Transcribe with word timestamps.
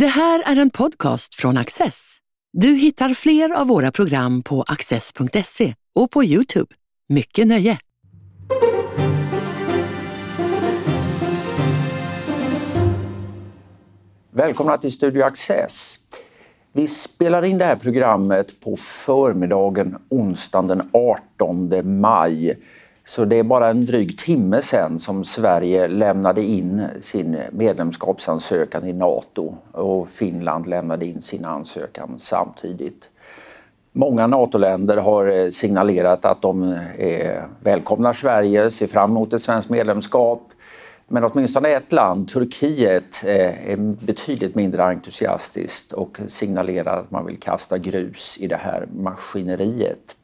Det 0.00 0.06
här 0.06 0.42
är 0.46 0.56
en 0.56 0.70
podcast 0.70 1.34
från 1.34 1.56
Access. 1.56 2.16
Du 2.52 2.68
hittar 2.68 3.14
fler 3.14 3.50
av 3.50 3.66
våra 3.66 3.92
program 3.92 4.42
på 4.42 4.62
access.se 4.62 5.74
och 5.94 6.10
på 6.10 6.24
Youtube. 6.24 6.74
Mycket 7.08 7.46
nöje! 7.46 7.78
Välkomna 14.30 14.78
till 14.78 14.92
Studio 14.92 15.22
Access. 15.22 15.96
Vi 16.72 16.88
spelar 16.88 17.44
in 17.44 17.58
det 17.58 17.64
här 17.64 17.76
programmet 17.76 18.60
på 18.60 18.76
förmiddagen 18.76 19.96
onsdagen 20.08 20.66
den 20.68 20.90
18 20.92 22.00
maj. 22.00 22.58
Så 23.08 23.24
det 23.24 23.36
är 23.36 23.42
bara 23.42 23.68
en 23.68 23.86
dryg 23.86 24.18
timme 24.18 24.62
sedan 24.62 24.98
som 24.98 25.24
Sverige 25.24 25.88
lämnade 25.88 26.42
in 26.42 26.86
sin 27.00 27.38
medlemskapsansökan 27.50 28.86
i 28.86 28.92
Nato 28.92 29.54
och 29.72 30.08
Finland 30.08 30.66
lämnade 30.66 31.06
in 31.06 31.22
sin 31.22 31.44
ansökan 31.44 32.14
samtidigt. 32.18 33.10
Många 33.92 34.26
NATO-länder 34.26 34.96
har 34.96 35.26
eh, 35.26 35.50
signalerat 35.50 36.24
att 36.24 36.42
de 36.42 36.72
eh, 36.98 37.42
välkomnar 37.60 38.12
Sverige, 38.12 38.70
ser 38.70 38.86
fram 38.86 39.10
emot 39.10 39.32
ett 39.32 39.42
svenskt 39.42 39.70
medlemskap. 39.70 40.42
Men 41.08 41.24
åtminstone 41.24 41.68
ett 41.68 41.92
land, 41.92 42.28
Turkiet, 42.28 43.24
eh, 43.24 43.70
är 43.70 43.76
betydligt 44.06 44.54
mindre 44.54 44.84
entusiastiskt 44.84 45.92
och 45.92 46.18
signalerar 46.26 47.00
att 47.00 47.10
man 47.10 47.26
vill 47.26 47.38
kasta 47.38 47.78
grus 47.78 48.38
i 48.40 48.46
det 48.46 48.56
här 48.56 48.86
maskineriet. 48.92 50.16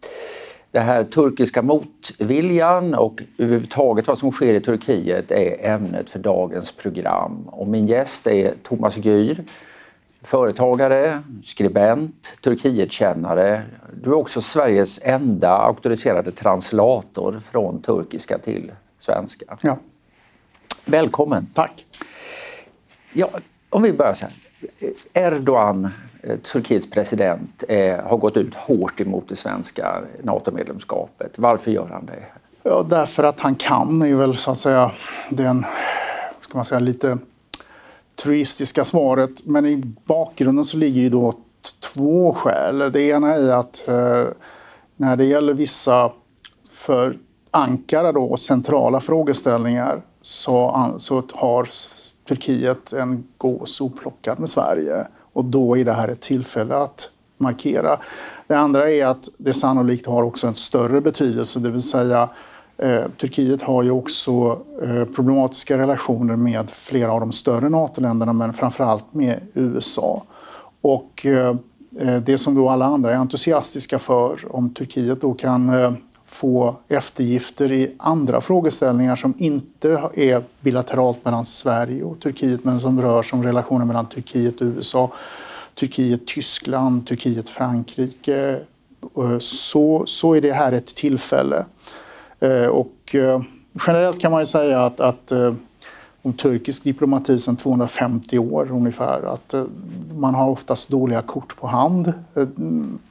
Den 0.72 0.82
här 0.86 1.04
turkiska 1.04 1.62
motviljan 1.62 2.94
och 2.94 3.22
överhuvudtaget 3.38 4.08
vad 4.08 4.18
som 4.18 4.32
sker 4.32 4.54
i 4.54 4.60
Turkiet 4.60 5.30
är 5.30 5.66
ämnet 5.66 6.10
för 6.10 6.18
dagens 6.18 6.72
program. 6.72 7.48
Och 7.48 7.68
min 7.68 7.86
gäst 7.86 8.26
är 8.26 8.54
Thomas 8.62 8.96
Gür, 8.96 9.44
företagare, 10.22 11.22
skribent, 11.44 12.38
Turkietkännare. 12.42 13.62
Du 14.02 14.10
är 14.10 14.14
också 14.14 14.40
Sveriges 14.40 15.00
enda 15.02 15.50
auktoriserade 15.50 16.30
translator 16.30 17.40
från 17.40 17.82
turkiska 17.82 18.38
till 18.38 18.72
svenska. 18.98 19.58
Ja. 19.60 19.78
Välkommen! 20.84 21.46
Tack! 21.54 21.86
Ja, 23.12 23.28
om 23.68 23.82
vi 23.82 23.92
börjar 23.92 24.14
så 24.14 24.26
här. 24.26 24.34
Erdogan, 25.12 25.90
Eh, 26.22 26.38
Turkiets 26.38 26.90
president, 26.90 27.64
eh, 27.68 28.00
har 28.04 28.16
gått 28.16 28.36
ut 28.36 28.54
hårt 28.54 29.00
emot 29.00 29.28
det 29.28 29.36
svenska 29.36 30.02
NATO-medlemskapet. 30.22 31.38
Varför 31.38 31.70
gör 31.70 31.88
han 31.88 32.06
det? 32.06 32.24
Ja, 32.62 32.86
därför 32.88 33.24
att 33.24 33.40
han 33.40 33.54
kan 33.54 34.02
är 34.02 34.14
väl 34.14 34.36
så 34.36 34.50
att 34.50 34.58
säga 34.58 34.90
den, 35.30 35.64
ska 36.40 36.58
man 36.58 36.64
säga, 36.64 36.78
lite 36.78 37.18
truistiska 38.22 38.84
svaret. 38.84 39.46
Men 39.46 39.66
i 39.66 39.76
bakgrunden 40.04 40.64
så 40.64 40.76
ligger 40.76 41.02
ju 41.02 41.08
då 41.08 41.34
två 41.80 42.34
skäl. 42.34 42.92
Det 42.92 43.02
ena 43.02 43.34
är 43.34 43.52
att 43.52 43.88
eh, 43.88 44.24
när 44.96 45.16
det 45.16 45.24
gäller 45.24 45.54
vissa 45.54 46.12
för 46.72 47.18
Ankara 47.50 48.12
då, 48.12 48.36
centrala 48.36 49.00
frågeställningar 49.00 50.02
så, 50.20 50.90
så 50.98 51.22
har 51.32 51.68
Turkiet 52.28 52.92
en 52.92 53.24
gås 53.38 53.80
oplockad 53.80 54.38
med 54.38 54.50
Sverige. 54.50 55.06
Och 55.32 55.44
då 55.44 55.78
är 55.78 55.84
det 55.84 55.92
här 55.92 56.08
ett 56.08 56.20
tillfälle 56.20 56.74
att 56.74 57.08
markera. 57.38 57.98
Det 58.46 58.54
andra 58.54 58.90
är 58.90 59.06
att 59.06 59.28
det 59.38 59.52
sannolikt 59.52 60.06
har 60.06 60.22
också 60.22 60.46
en 60.46 60.54
större 60.54 61.00
betydelse, 61.00 61.60
det 61.60 61.70
vill 61.70 61.82
säga 61.82 62.28
eh, 62.78 63.04
Turkiet 63.20 63.62
har 63.62 63.82
ju 63.82 63.90
också 63.90 64.60
eh, 64.82 65.04
problematiska 65.04 65.78
relationer 65.78 66.36
med 66.36 66.70
flera 66.70 67.12
av 67.12 67.20
de 67.20 67.32
större 67.32 67.68
NATO-länderna, 67.68 68.32
men 68.32 68.52
framförallt 68.52 69.14
med 69.14 69.40
USA. 69.54 70.24
Och 70.80 71.26
eh, 71.26 71.56
eh 72.00 72.16
det 72.16 72.38
som 72.38 72.54
då 72.54 72.68
alla 72.68 72.84
andra 72.84 73.12
är 73.12 73.16
entusiastiska 73.16 73.98
för, 73.98 74.56
om 74.56 74.74
Turkiet 74.74 75.20
då 75.20 75.34
kan 75.34 75.68
eh, 75.68 75.92
få 76.32 76.76
eftergifter 76.88 77.72
i 77.72 77.94
andra 77.98 78.40
frågeställningar 78.40 79.16
som 79.16 79.34
inte 79.38 80.10
är 80.14 80.42
bilateralt 80.60 81.24
mellan 81.24 81.44
Sverige 81.44 82.04
och 82.04 82.20
Turkiet 82.20 82.64
men 82.64 82.80
som 82.80 83.02
rör 83.02 83.22
som 83.22 83.42
relationen 83.42 83.86
mellan 83.86 84.06
Turkiet 84.06 84.60
och 84.60 84.66
USA, 84.66 85.12
Turkiet, 85.74 86.26
Tyskland, 86.26 87.06
Turkiet, 87.06 87.48
Frankrike. 87.48 88.60
Eh, 89.16 89.38
så, 89.38 90.02
så 90.06 90.34
är 90.34 90.40
det 90.40 90.52
här 90.52 90.72
ett 90.72 90.94
tillfälle. 90.94 91.64
Eh, 92.40 92.66
och 92.66 93.14
eh, 93.14 93.42
generellt 93.86 94.20
kan 94.20 94.32
man 94.32 94.40
ju 94.40 94.46
säga 94.46 94.82
att, 94.84 95.00
att 95.00 95.32
om 96.22 96.32
turkisk 96.32 96.84
diplomati 96.84 97.38
sedan 97.38 97.56
250 97.56 98.38
år 98.38 98.68
ungefär. 98.70 99.22
Att 99.22 99.54
man 100.14 100.34
har 100.34 100.48
oftast 100.48 100.88
dåliga 100.88 101.22
kort 101.22 101.56
på 101.56 101.66
hand. 101.66 102.12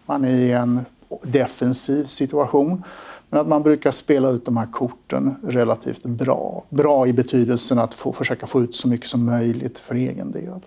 Man 0.05 0.25
är 0.25 0.29
i 0.29 0.51
en 0.51 0.85
defensiv 1.23 2.05
situation. 2.05 2.83
Men 3.31 3.39
att 3.39 3.47
man 3.47 3.63
brukar 3.63 3.91
spela 3.91 4.29
ut 4.29 4.45
de 4.45 4.57
här 4.57 4.67
korten 4.71 5.35
relativt 5.43 6.03
bra. 6.03 6.63
Bra 6.69 7.07
i 7.07 7.13
betydelsen 7.13 7.79
att 7.79 7.93
få, 7.93 8.13
försöka 8.13 8.47
få 8.47 8.61
ut 8.61 8.75
så 8.75 8.87
mycket 8.87 9.07
som 9.07 9.25
möjligt 9.25 9.79
för 9.79 9.95
egen 9.95 10.31
del. 10.31 10.59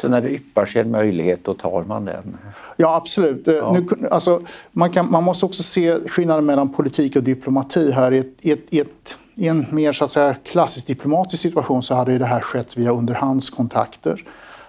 Så 0.00 0.08
när 0.08 0.20
det 0.20 0.30
yppar 0.30 0.66
sig 0.66 0.82
en 0.82 0.90
möjlighet, 0.90 1.44
då 1.44 1.54
tar 1.54 1.84
man 1.84 2.04
den? 2.04 2.36
Ja, 2.76 2.96
absolut. 2.96 3.46
Ja. 3.46 3.72
Nu, 3.72 4.08
alltså, 4.08 4.42
man, 4.72 4.90
kan, 4.90 5.10
man 5.10 5.24
måste 5.24 5.46
också 5.46 5.62
se 5.62 6.08
skillnaden 6.08 6.46
mellan 6.46 6.72
politik 6.72 7.16
och 7.16 7.22
diplomati 7.22 7.92
här. 7.92 8.12
I, 8.12 8.18
ett, 8.18 8.26
i, 8.40 8.50
ett, 8.50 8.64
i, 8.70 8.80
ett, 8.80 9.16
i 9.34 9.48
en 9.48 9.66
mer 9.70 9.92
så 9.92 10.04
att 10.04 10.10
säga, 10.10 10.34
klassisk 10.44 10.86
diplomatisk 10.86 11.42
situation 11.42 11.82
så 11.82 11.94
hade 11.94 12.18
det 12.18 12.24
här 12.26 12.40
skett 12.40 12.76
via 12.76 12.92
underhandskontakter. 12.92 14.24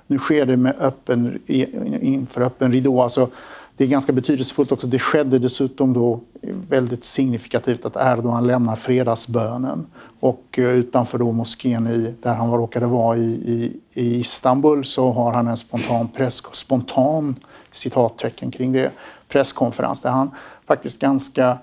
Nu 0.08 0.18
sker 0.18 0.46
det 0.46 0.58
med 0.58 0.75
öppen, 0.80 1.40
inför 2.02 2.41
öppen 2.41 2.72
ridå. 2.72 3.02
Alltså, 3.02 3.30
det 3.78 3.84
är 3.84 3.88
ganska 3.88 4.13
betydelsefullt 4.13 4.72
också. 4.72 4.88
Det 4.88 5.00
skedde 5.00 5.39
dessutom 5.39 5.94
då 5.94 6.19
väldigt 6.69 7.03
signifikativt 7.03 7.85
att 7.85 7.95
Erdogan 7.95 8.47
lämnar 8.47 8.75
fredagsbönen 8.75 9.85
och 10.19 10.45
eh, 10.57 10.66
utanför 10.66 11.17
då 11.17 11.31
moskén 11.31 11.88
i, 11.88 12.16
där 12.22 12.35
han 12.35 12.51
råkade 12.51 12.85
vara 12.85 13.17
i, 13.17 13.31
i, 13.31 13.79
i 13.94 14.19
Istanbul 14.19 14.85
så 14.85 15.11
har 15.11 15.34
han 15.34 15.47
en 15.47 15.57
spontan, 15.57 16.07
press, 16.07 16.41
spontan 16.51 17.35
citattecken 17.72 18.51
kring 18.51 18.72
det, 18.72 18.91
presskonferens 19.29 20.01
där 20.01 20.09
han 20.09 20.31
faktiskt 20.67 21.01
ganska 21.01 21.57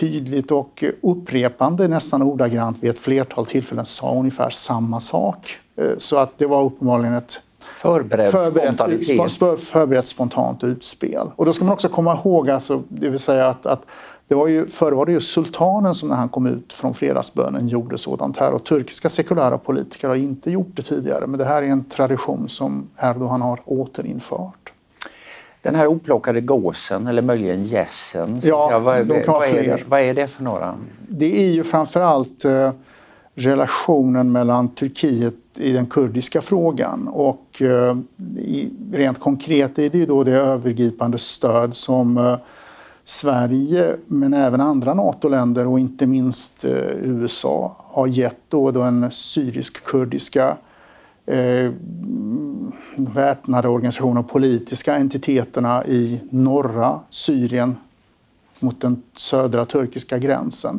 tydligt 0.00 0.50
och 0.50 0.84
upprepande, 1.02 1.88
nästan 1.88 2.22
ordagrant 2.22 2.82
vid 2.82 2.90
ett 2.90 2.98
flertal 2.98 3.46
tillfällen 3.46 3.86
sa 3.86 4.14
ungefär 4.14 4.50
samma 4.50 5.00
sak. 5.00 5.58
Eh, 5.76 5.90
så 5.98 6.16
att 6.16 6.38
det 6.38 6.46
var 6.46 6.64
uppenbarligen 6.64 7.14
ett 7.14 7.40
Förberedd, 7.78 8.30
förberett, 8.30 9.62
förberett 9.62 10.06
spontant 10.06 10.64
utspel. 10.64 11.30
Och 11.36 11.46
då 11.46 11.52
ska 11.52 11.64
man 11.64 11.74
också 11.74 11.88
komma 11.88 12.14
ihåg, 12.14 12.50
alltså, 12.50 12.82
det 12.88 13.08
vill 13.08 13.18
säga 13.18 13.46
att, 13.46 13.66
att 13.66 13.82
det 14.28 14.34
var 14.34 14.46
ju, 14.46 14.66
förr 14.66 14.92
var 14.92 15.06
det 15.06 15.12
ju 15.12 15.20
sultanen 15.20 15.94
som 15.94 16.08
när 16.08 16.16
han 16.16 16.28
kom 16.28 16.46
ut 16.46 16.72
från 16.72 16.94
fredagsbönen 16.94 17.68
gjorde 17.68 17.98
sådant 17.98 18.36
här. 18.36 18.52
Och 18.52 18.64
turkiska 18.64 19.08
sekulära 19.08 19.58
politiker 19.58 20.08
har 20.08 20.14
inte 20.14 20.50
gjort 20.50 20.70
det 20.72 20.82
tidigare. 20.82 21.26
Men 21.26 21.38
det 21.38 21.44
här 21.44 21.62
är 21.62 21.66
en 21.66 21.84
tradition 21.84 22.48
som 22.48 22.88
Erdogan 23.02 23.42
har 23.42 23.60
återinfört. 23.64 24.72
Den 25.62 25.74
här 25.74 25.86
oplockade 25.86 26.40
gåsen, 26.40 27.06
eller 27.06 27.22
möjligen 27.22 27.64
gässen, 27.64 28.40
ja, 28.44 28.78
vad, 28.78 29.06
vad, 29.06 29.26
vad, 29.26 29.44
är, 29.48 29.84
vad 29.88 30.00
är 30.00 30.14
det 30.14 30.26
för 30.26 30.42
några? 30.42 30.74
Det 31.08 31.40
är 31.40 31.50
ju 31.50 31.64
framförallt 31.64 32.44
eh, 32.44 32.70
relationen 33.38 34.32
mellan 34.32 34.68
Turkiet 34.68 35.34
i 35.56 35.72
den 35.72 35.86
kurdiska 35.86 36.42
frågan. 36.42 37.08
Och 37.08 37.62
eh, 37.62 37.96
rent 38.92 39.20
konkret 39.20 39.78
är 39.78 39.90
det 39.90 39.98
ju 39.98 40.06
då 40.06 40.24
det 40.24 40.32
övergripande 40.32 41.18
stöd 41.18 41.76
som 41.76 42.16
eh, 42.16 42.36
Sverige, 43.04 43.96
men 44.06 44.34
även 44.34 44.60
andra 44.60 44.94
NATO-länder 44.94 45.66
och 45.66 45.80
inte 45.80 46.06
minst 46.06 46.64
eh, 46.64 46.72
USA 47.02 47.76
har 47.78 48.06
gett 48.06 48.40
då 48.48 48.70
den 48.70 49.10
syrisk-kurdiska 49.10 50.56
eh, 51.26 51.72
väpnade 52.96 53.68
organisationer 53.68 54.20
och 54.20 54.30
politiska 54.30 54.94
entiteterna 54.94 55.84
i 55.86 56.20
norra 56.30 57.00
Syrien 57.10 57.76
mot 58.60 58.80
den 58.80 59.02
södra 59.16 59.64
turkiska 59.64 60.18
gränsen. 60.18 60.78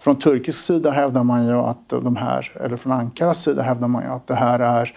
Från 0.00 0.18
turkisk 0.18 0.58
sida 0.66 0.90
hävdar 0.90 1.24
man 1.24 1.46
ju 1.46 1.52
att 1.52 1.88
de 1.88 2.16
här, 2.16 2.52
eller 2.60 2.76
från 2.76 2.92
Ankaras 2.92 3.42
sida 3.42 3.62
hävdar 3.62 3.88
man 3.88 4.02
ju 4.02 4.08
att 4.08 4.26
det 4.26 4.34
här 4.34 4.58
är 4.58 4.94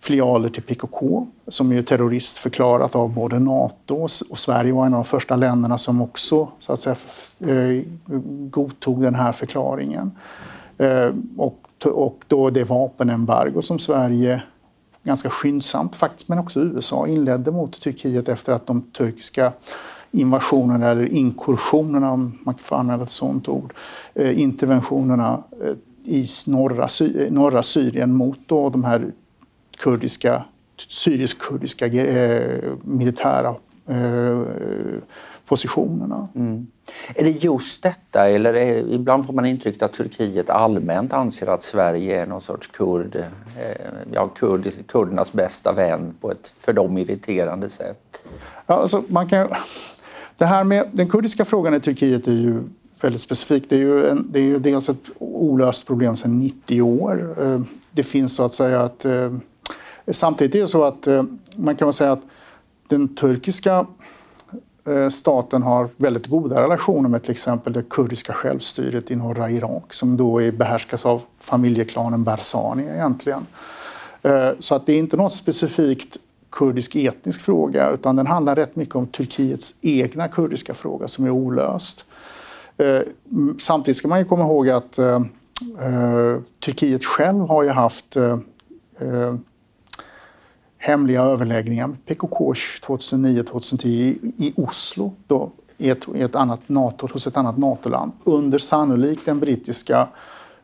filialer 0.00 0.48
till 0.48 0.62
PKK 0.62 1.26
som 1.48 1.72
är 1.72 1.82
terroristförklarat 1.82 2.94
av 2.94 3.14
både 3.14 3.38
Nato 3.38 4.06
och 4.30 4.38
Sverige 4.38 4.72
var 4.72 4.86
en 4.86 4.94
av 4.94 4.98
de 4.98 5.04
första 5.04 5.36
länderna 5.36 5.78
som 5.78 6.00
också 6.00 6.48
så 6.60 6.72
att 6.72 6.80
säga, 6.80 6.96
eh, 7.40 7.82
godtog 8.50 9.02
den 9.02 9.14
här 9.14 9.32
förklaringen. 9.32 10.12
Eh, 10.78 11.10
och, 11.36 11.66
och 11.84 12.24
då 12.28 12.50
det 12.50 12.64
vapenembargo 12.64 13.62
som 13.62 13.78
Sverige 13.78 14.42
ganska 15.02 15.30
skyndsamt 15.30 15.96
faktiskt, 15.96 16.28
men 16.28 16.38
också 16.38 16.60
USA 16.60 17.06
inledde 17.06 17.50
mot 17.50 17.80
Turkiet 17.80 18.28
efter 18.28 18.52
att 18.52 18.66
de 18.66 18.82
turkiska 18.82 19.52
invasionerna 20.10 20.88
eller 20.88 21.06
inkursionerna, 21.12 22.12
om 22.12 22.38
man 22.42 22.54
får 22.54 22.76
använda 22.76 23.04
ett 23.04 23.10
sådant 23.10 23.48
ord, 23.48 23.72
eh, 24.14 24.40
interventionerna 24.40 25.42
eh, 25.62 25.74
i 26.04 26.26
norra, 26.46 26.88
Sy 26.88 27.30
norra 27.30 27.62
Syrien 27.62 28.14
mot 28.14 28.38
då 28.46 28.70
de 28.70 28.84
här 28.84 29.12
kurdiska 29.78 30.44
syrisk-kurdiska 30.76 31.86
eh, 31.86 32.72
militära 32.82 33.54
eh, 33.86 34.40
positionerna. 35.46 36.28
Mm. 36.34 36.66
Är 37.14 37.24
det 37.24 37.30
just 37.30 37.82
detta, 37.82 38.28
eller 38.28 38.54
är, 38.54 38.92
ibland 38.92 39.26
får 39.26 39.32
man 39.32 39.46
intrycket 39.46 39.82
att 39.82 39.92
Turkiet 39.92 40.50
allmänt 40.50 41.12
anser 41.12 41.46
att 41.46 41.62
Sverige 41.62 42.22
är 42.22 42.26
någon 42.26 42.42
sorts 42.42 42.66
kurd, 42.66 43.16
eh, 43.16 43.22
ja, 44.12 44.28
kurd, 44.28 44.72
kurdernas 44.86 45.32
bästa 45.32 45.72
vän 45.72 46.14
på 46.20 46.30
ett 46.30 46.52
för 46.58 46.72
dem 46.72 46.98
irriterande 46.98 47.68
sätt? 47.68 48.20
Ja, 48.66 48.74
alltså 48.74 49.02
man 49.08 49.28
kan, 49.28 49.48
det 50.36 50.44
här 50.44 50.64
med 50.64 50.88
den 50.92 51.08
kurdiska 51.08 51.44
frågan 51.44 51.74
i 51.74 51.80
Turkiet 51.80 52.26
är 52.26 52.32
ju 52.32 52.62
väldigt 53.00 53.20
specifik. 53.20 53.64
Det 53.68 53.76
är 53.76 53.80
ju, 53.80 54.08
en, 54.08 54.26
det 54.30 54.38
är 54.38 54.44
ju 54.44 54.58
dels 54.58 54.88
ett 54.88 55.04
olöst 55.18 55.86
problem 55.86 56.16
sedan 56.16 56.40
90 56.40 56.82
år. 56.82 57.36
Eh, 57.42 57.60
det 57.90 58.02
finns 58.02 58.34
så 58.34 58.44
att 58.44 58.52
säga 58.52 58.82
att... 58.82 59.04
Eh, 59.04 59.32
samtidigt 60.10 60.54
är 60.54 60.60
det 60.60 60.66
så 60.66 60.84
att 60.84 61.06
eh, 61.06 61.22
man 61.56 61.76
kan 61.76 61.92
säga 61.92 62.12
att 62.12 62.22
den 62.88 63.14
turkiska 63.14 63.86
staten 65.10 65.62
har 65.62 65.88
väldigt 65.96 66.26
goda 66.26 66.62
relationer 66.62 67.08
med 67.08 67.22
till 67.22 67.30
exempel 67.30 67.72
det 67.72 67.82
kurdiska 67.90 68.32
självstyret 68.32 69.10
i 69.10 69.16
norra 69.16 69.50
Irak 69.50 69.94
som 69.94 70.16
då 70.16 70.42
är 70.42 70.52
behärskas 70.52 71.06
av 71.06 71.22
familjeklanen 71.38 72.24
Barzani 72.24 72.82
egentligen. 72.82 73.46
Så 74.58 74.74
att 74.74 74.86
det 74.86 74.92
är 74.92 74.98
inte 74.98 75.16
något 75.16 75.32
specifikt 75.32 76.18
kurdisk 76.56 76.96
etnisk 76.96 77.40
fråga 77.40 77.90
utan 77.90 78.16
den 78.16 78.26
handlar 78.26 78.56
rätt 78.56 78.76
mycket 78.76 78.94
om 78.94 79.06
Turkiets 79.06 79.74
egna 79.80 80.28
kurdiska 80.28 80.74
fråga 80.74 81.08
som 81.08 81.24
är 81.24 81.30
olöst. 81.30 82.04
Eh, 82.76 83.00
samtidigt 83.58 83.96
ska 83.96 84.08
man 84.08 84.18
ju 84.18 84.24
komma 84.24 84.44
ihåg 84.44 84.68
att 84.68 84.98
eh, 84.98 85.20
eh, 85.80 86.40
Turkiet 86.64 87.04
själv 87.04 87.40
har 87.40 87.62
ju 87.62 87.68
haft 87.68 88.16
eh, 88.16 88.38
hemliga 90.78 91.22
överläggningar 91.22 91.86
med 91.86 92.06
PKK 92.06 92.52
2009-2010 92.52 93.86
i 94.36 94.52
Oslo 94.56 95.12
då, 95.26 95.50
i 95.78 95.90
ett, 95.90 96.06
i 96.14 96.22
ett 96.22 96.34
annat 96.34 96.60
NATO, 96.66 97.08
hos 97.12 97.26
ett 97.26 97.36
annat 97.36 97.58
NATO-land 97.58 98.12
under 98.24 98.58
sannolikt 98.58 99.26
den 99.26 99.40
brittiska 99.40 100.08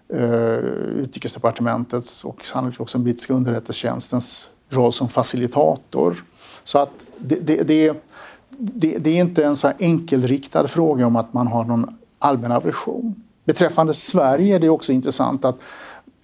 eh, 0.08 0.54
utrikesdepartementets 0.98 2.24
och 2.24 2.46
sannolikt 2.46 2.80
också 2.80 2.98
den 2.98 3.04
brittiska 3.04 3.34
underrättelsetjänstens 3.34 4.48
roll 4.72 4.92
som 4.92 5.08
facilitator. 5.08 6.24
Så 6.64 6.78
att 6.78 7.06
det, 7.18 7.46
det, 7.46 7.62
det, 7.62 8.02
det, 8.50 8.98
det 8.98 9.10
är 9.10 9.20
inte 9.20 9.44
en 9.44 9.56
så 9.56 9.66
här 9.66 9.76
enkelriktad 9.78 10.68
fråga 10.68 11.06
om 11.06 11.16
att 11.16 11.32
man 11.32 11.46
har 11.46 11.64
någon 11.64 11.96
allmän 12.18 12.52
aversion. 12.52 13.14
Beträffande 13.44 13.94
Sverige 13.94 14.56
är 14.56 14.60
det 14.60 14.68
också 14.68 14.92
intressant 14.92 15.44
att 15.44 15.58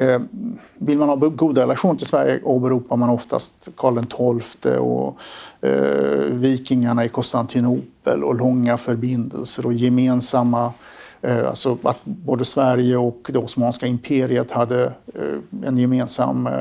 Eh, 0.01 0.21
vill 0.75 0.99
man 0.99 1.09
ha 1.09 1.17
goda 1.17 1.63
relationer 1.63 1.95
till 1.95 2.07
Sverige 2.07 2.41
åberopar 2.43 2.97
man 2.97 3.11
oftast 3.11 3.69
Karl 3.77 4.41
XII 4.41 4.77
och 4.77 5.19
eh, 5.61 6.25
vikingarna 6.31 7.05
i 7.05 7.09
Konstantinopel 7.09 8.25
och 8.25 8.35
långa 8.35 8.77
förbindelser 8.77 9.67
och 9.67 9.73
gemensamma 9.73 10.65
eh, 10.65 10.73
Alltså 11.23 11.79
att 11.83 12.05
både 12.05 12.45
Sverige 12.45 12.97
och 12.97 13.31
det 13.33 13.39
Osmanska 13.39 13.87
imperiet 13.87 14.51
hade 14.51 14.85
eh, 15.15 15.67
en 15.69 15.79
gemensam 15.79 16.47
eh, 16.47 16.53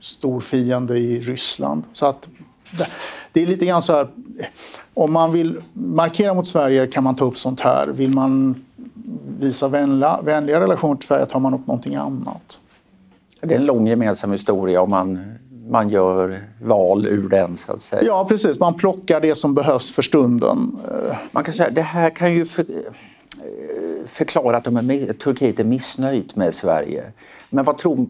stor 0.00 0.40
fiende 0.40 0.98
i 0.98 1.20
Ryssland. 1.20 1.82
Så 1.92 2.06
att 2.06 2.28
det 3.32 3.42
är 3.42 3.46
lite 3.46 3.66
grann 3.66 3.82
så 3.82 3.92
här, 3.92 4.08
om 4.94 5.12
man 5.12 5.32
vill 5.32 5.60
markera 5.72 6.34
mot 6.34 6.46
Sverige 6.46 6.86
kan 6.86 7.04
man 7.04 7.16
ta 7.16 7.24
upp 7.24 7.38
sånt 7.38 7.60
här. 7.60 7.86
Vill 7.86 8.14
man 8.14 8.64
visa 9.38 9.68
vänliga, 9.68 10.20
vänliga 10.22 10.60
relationer 10.60 10.96
till 10.96 11.06
Sverige 11.06 11.26
tar 11.26 11.40
man 11.40 11.54
upp 11.54 11.66
någonting 11.66 11.94
annat. 11.94 12.60
Det 13.40 13.54
är 13.54 13.58
en 13.58 13.66
lång 13.66 13.86
gemensam 13.86 14.32
historia 14.32 14.82
och 14.82 14.88
man, 14.88 15.34
man 15.68 15.88
gör 15.88 16.44
val 16.62 17.06
ur 17.06 17.28
den 17.28 17.56
så 17.56 17.72
att 17.72 17.82
säga. 17.82 18.02
Ja 18.04 18.24
precis, 18.28 18.60
man 18.60 18.74
plockar 18.74 19.20
det 19.20 19.34
som 19.34 19.54
behövs 19.54 19.90
för 19.90 20.02
stunden. 20.02 20.78
Man 21.32 21.44
kan 21.44 21.54
säga 21.54 21.70
det 21.70 21.82
här 21.82 22.10
kan 22.10 22.34
ju 22.34 22.44
för, 22.44 22.66
förklara 24.06 24.56
att 24.56 24.64
de 24.64 24.76
är, 24.76 25.12
Turkiet 25.12 25.60
är 25.60 25.64
missnöjt 25.64 26.36
med 26.36 26.54
Sverige. 26.54 27.12
Men 27.50 27.64
vad 27.64 27.78
tror 27.78 28.06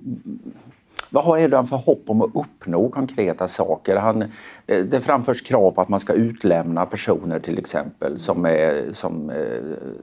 vad 1.13 1.25
har 1.25 1.39
Erdogan 1.39 1.67
för 1.67 1.77
hopp 1.77 2.03
om 2.07 2.23
att 2.23 2.31
uppnå 2.35 2.89
konkreta 2.89 3.49
saker? 3.49 3.97
Han, 3.97 4.23
eh, 4.67 4.85
det 4.85 5.01
framförs 5.01 5.43
krav 5.43 5.71
på 5.71 5.81
att 5.81 5.89
man 5.89 6.01
ska 6.01 6.13
utlämna 6.13 6.87
personer 6.87 7.39
till 7.39 7.59
exempel 7.59 8.19
som, 8.19 8.47
är, 8.47 8.93
som 8.93 9.31
eh, 9.31 9.37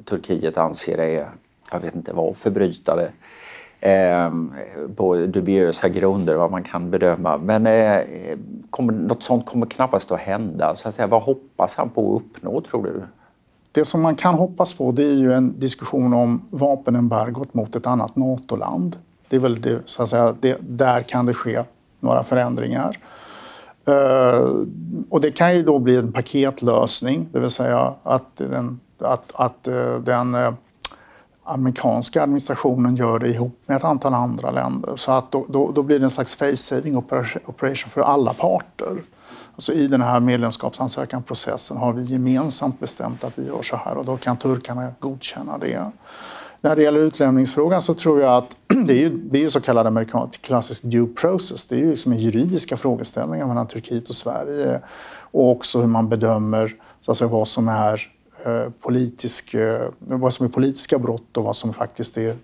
Turkiet 0.06 0.58
anser 0.58 0.98
är, 0.98 1.30
jag 1.72 1.80
vet 1.80 1.96
inte 1.96 2.14
vad, 2.14 2.38
förbrytare. 2.38 3.10
Eh, 3.80 4.32
på 4.96 5.16
dubiösa 5.16 5.90
grunder, 5.90 6.36
vad 6.36 6.52
man 6.52 6.64
kan 6.64 6.90
bedöma. 6.90 7.38
Men 7.38 7.68
eh, 7.68 8.02
kommer, 8.70 8.94
något 8.94 9.24
sånt 9.24 9.46
kommer 9.46 9.66
knappast 9.66 10.12
att 10.12 10.20
hända. 10.20 10.76
Så 10.76 10.90
att 10.90 10.96
säga, 10.96 11.08
vad 11.08 11.22
hoppas 11.22 11.76
han 11.76 11.90
på 11.90 12.16
att 12.16 12.22
uppnå, 12.22 12.62
tror 12.62 12.84
du? 12.84 13.02
Det 13.78 13.86
som 13.86 14.02
man 14.02 14.16
kan 14.16 14.36
hoppas 14.36 14.74
på 14.74 14.92
det 14.92 15.04
är 15.04 15.14
ju 15.14 15.34
en 15.34 15.60
diskussion 15.60 16.14
om 16.14 16.42
vapenembargot 16.50 17.54
mot 17.54 17.76
ett 17.76 17.88
annat 17.88 18.16
NATO-land. 18.16 18.96
Det 19.28 19.36
är 19.36 19.40
väl 19.40 19.62
det, 19.62 19.82
så 19.86 20.04
att 20.04 20.10
säga, 20.10 20.36
det, 20.40 20.58
där 20.62 21.02
kan 21.02 21.26
det 21.26 21.34
ske 21.34 21.64
några 22.00 22.24
förändringar. 22.24 23.00
Uh, 23.90 24.66
och 25.10 25.22
det 25.22 25.32
kan 25.32 25.56
ju 25.56 25.64
då 25.64 25.80
bli 25.80 25.96
en 25.96 26.12
paketlösning, 26.12 27.28
det 27.32 27.40
vill 27.40 27.50
säga 27.50 27.94
att 28.04 28.36
den, 28.36 28.80
att, 29.00 29.32
att 29.34 29.68
uh, 29.68 30.00
den 30.00 30.36
uh, 30.36 30.54
amerikanska 31.48 32.24
administrationen 32.24 32.96
gör 32.96 33.20
det 33.20 33.30
ihop 33.30 33.62
med 33.66 33.78
ett 33.78 33.84
antal 33.84 34.14
andra 34.14 34.52
länder. 34.52 34.96
Så 34.96 35.12
att 35.12 35.32
då, 35.32 35.46
då, 35.50 35.72
då 35.72 35.84
blir 35.84 36.00
det 36.00 36.06
en 36.06 36.10
slags 36.10 36.36
face-saving 36.36 36.98
operation 37.46 37.90
för 37.90 38.02
alla 38.02 38.34
parter. 38.34 39.02
Alltså 39.54 39.74
I 39.74 39.88
den 39.88 40.02
här 40.02 40.20
medlemskapsansökanprocessen 40.20 41.78
har 41.78 41.94
vi 41.94 42.04
gemensamt 42.04 42.80
bestämt 42.80 43.24
att 43.24 43.34
vi 43.36 43.48
gör 43.48 43.62
så 43.62 43.76
här 43.76 43.98
och 43.98 44.06
då 44.06 44.18
kan 44.18 44.38
turkarna 44.38 44.94
godkänna 45.00 45.58
det. 45.58 45.92
När 46.62 46.76
det 46.76 46.84
gäller 46.84 47.00
utlämningsfrågan 47.00 47.82
så 47.82 47.94
tror 47.94 48.22
jag 48.22 48.38
att 48.38 48.58
det 48.88 48.94
är 48.94 49.00
ju, 49.00 49.10
det 49.10 49.38
är 49.38 49.42
ju 49.42 49.50
så 49.50 49.62
kallad 49.62 49.88
amerikansk 49.88 50.42
klassisk 50.42 50.84
due 50.84 51.08
process. 51.08 51.66
Det 51.66 51.76
är 51.76 51.80
ju 51.80 51.90
liksom 51.90 52.14
juridiska 52.14 52.78
frågeställningar 52.78 53.48
mellan 53.48 53.68
Turkiet 53.68 54.10
och 54.10 54.16
Sverige 54.16 54.82
och 55.20 55.52
också 55.52 55.80
hur 55.80 55.88
man 55.88 56.10
bedömer 56.10 56.76
så 57.02 57.12
att 57.12 57.18
säga, 57.18 57.28
vad 57.28 57.48
som 57.48 57.68
är 57.68 58.17
Eh, 58.48 58.70
politisk, 58.82 59.54
eh, 59.54 59.90
vad 60.00 60.34
som 60.34 60.46
är 60.46 60.50
politiska 60.50 61.00
brott 61.00 61.38
och 61.38 61.44
vad 61.44 61.56
som 61.56 61.74
faktiskt 61.74 62.18
är 62.18 62.36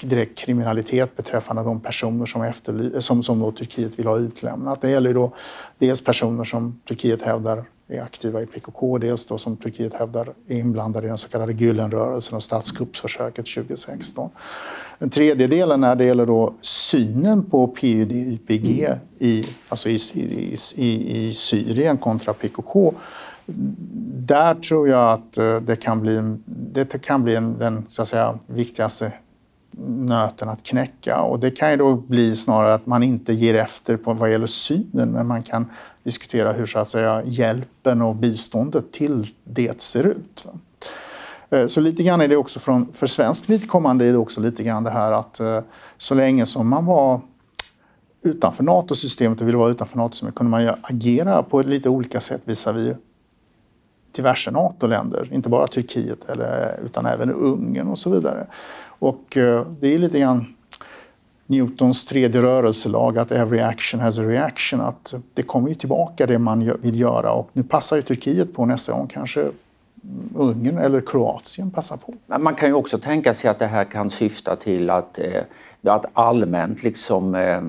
direkt 0.00 0.38
kriminalitet 0.38 1.16
beträffande 1.16 1.62
de 1.62 1.80
personer 1.80 2.26
som, 2.26 2.42
efterly- 2.42 3.00
som, 3.00 3.22
som 3.22 3.40
då 3.40 3.52
Turkiet 3.52 3.98
vill 3.98 4.06
ha 4.06 4.18
utlämnat. 4.18 4.80
Det 4.80 4.90
gäller 4.90 5.14
då 5.14 5.32
dels 5.78 6.04
personer 6.04 6.44
som 6.44 6.80
Turkiet 6.88 7.22
hävdar 7.22 7.64
är 7.88 8.00
aktiva 8.00 8.42
i 8.42 8.46
PKK, 8.46 8.98
dels 8.98 9.26
då 9.26 9.38
som 9.38 9.56
Turkiet 9.56 9.94
hävdar 9.94 10.32
är 10.48 10.58
inblandade 10.58 11.06
i 11.06 11.08
den 11.08 11.18
så 11.18 11.28
kallade 11.28 11.52
Gülenrörelsen 11.52 12.34
och 12.34 12.42
statskuppsförsöket 12.42 13.46
2016. 13.54 14.30
Den 14.98 15.10
tredje 15.10 15.46
delen 15.46 15.80
när 15.80 15.94
det 15.94 16.04
gäller 16.04 16.26
då 16.26 16.54
synen 16.60 17.44
på 17.44 17.66
PYD-YPG 17.66 18.96
i, 19.18 19.46
alltså 19.68 19.88
i, 19.88 19.98
i, 20.14 20.56
i, 20.74 21.28
i 21.28 21.34
Syrien 21.34 21.98
kontra 21.98 22.34
PKK 22.34 22.94
där 23.46 24.54
tror 24.54 24.88
jag 24.88 25.12
att 25.12 25.38
eh, 25.38 25.56
det 25.56 25.76
kan 25.76 26.00
bli, 26.00 26.36
det 26.46 27.02
kan 27.02 27.22
bli 27.22 27.34
den 27.34 27.86
så 27.88 28.02
att 28.02 28.08
säga, 28.08 28.38
viktigaste 28.46 29.12
nöten 29.86 30.48
att 30.48 30.62
knäcka. 30.62 31.20
Och 31.20 31.38
det 31.40 31.50
kan 31.50 31.70
ju 31.70 31.76
då 31.76 31.94
bli 31.94 32.36
snarare 32.36 32.74
att 32.74 32.86
man 32.86 33.02
inte 33.02 33.32
ger 33.32 33.54
efter 33.54 33.96
på 33.96 34.12
vad 34.12 34.30
gäller 34.30 34.46
synen 34.46 35.10
men 35.10 35.26
man 35.26 35.42
kan 35.42 35.66
diskutera 36.02 36.52
hur 36.52 36.66
så 36.66 36.78
att 36.78 36.88
säga, 36.88 37.22
hjälpen 37.24 38.02
och 38.02 38.16
biståndet 38.16 38.92
till 38.92 39.28
det 39.44 39.82
ser 39.82 40.04
ut. 40.04 40.46
Eh, 41.50 41.66
så 41.66 41.80
lite 41.80 42.02
grann 42.02 42.20
är 42.20 42.28
det 42.28 42.36
också 42.36 42.60
från, 42.60 42.92
för 42.92 43.06
svenskt 43.06 43.50
vidkommande 43.50 44.06
är 44.06 44.12
det 44.12 44.18
också 44.18 44.40
lite 44.40 44.62
grann 44.62 44.84
det 44.84 44.90
här 44.90 45.12
att 45.12 45.40
eh, 45.40 45.60
så 45.98 46.14
länge 46.14 46.46
som 46.46 46.68
man 46.68 46.86
var 46.86 47.20
utanför 48.22 48.64
NATO-systemet 48.64 49.40
och 49.40 49.48
ville 49.48 49.58
vara 49.58 49.70
utanför 49.70 49.96
NATO-systemet 49.96 50.34
kunde 50.34 50.50
man 50.50 50.62
ju 50.62 50.70
agera 50.82 51.42
på 51.42 51.62
lite 51.62 51.88
olika 51.88 52.20
sätt 52.20 52.40
visavi 52.44 52.94
diverse 54.14 54.50
NATO-länder, 54.50 55.28
inte 55.32 55.48
bara 55.48 55.66
Turkiet 55.66 56.28
eller, 56.28 56.80
utan 56.84 57.06
även 57.06 57.30
Ungern 57.30 57.88
och 57.88 57.98
så 57.98 58.10
vidare. 58.10 58.46
Och 58.86 59.36
eh, 59.36 59.66
det 59.80 59.94
är 59.94 59.98
lite 59.98 60.18
grann 60.20 60.54
Newtons 61.46 62.06
tredje 62.06 62.42
rörelselag, 62.42 63.18
att 63.18 63.32
every 63.32 63.60
action 63.60 64.00
has 64.00 64.18
a 64.18 64.22
reaction. 64.22 64.80
Att 64.80 65.14
det 65.34 65.42
kommer 65.42 65.68
ju 65.68 65.74
tillbaka 65.74 66.26
det 66.26 66.38
man 66.38 66.72
vill 66.82 67.00
göra 67.00 67.32
och 67.32 67.50
nu 67.52 67.62
passar 67.62 67.96
ju 67.96 68.02
Turkiet 68.02 68.54
på 68.54 68.66
nästa 68.66 68.92
gång 68.92 69.06
kanske 69.06 69.50
Ungern 70.34 70.78
eller 70.78 71.00
Kroatien 71.00 71.70
passar 71.70 71.96
på. 71.96 72.14
Man 72.38 72.54
kan 72.54 72.68
ju 72.68 72.74
också 72.74 72.98
tänka 72.98 73.34
sig 73.34 73.50
att 73.50 73.58
det 73.58 73.66
här 73.66 73.84
kan 73.84 74.10
syfta 74.10 74.56
till 74.56 74.90
att 74.90 75.18
eh, 75.18 75.42
att 75.92 76.06
allmänt 76.12 76.82
liksom 76.82 77.34
eh, 77.34 77.62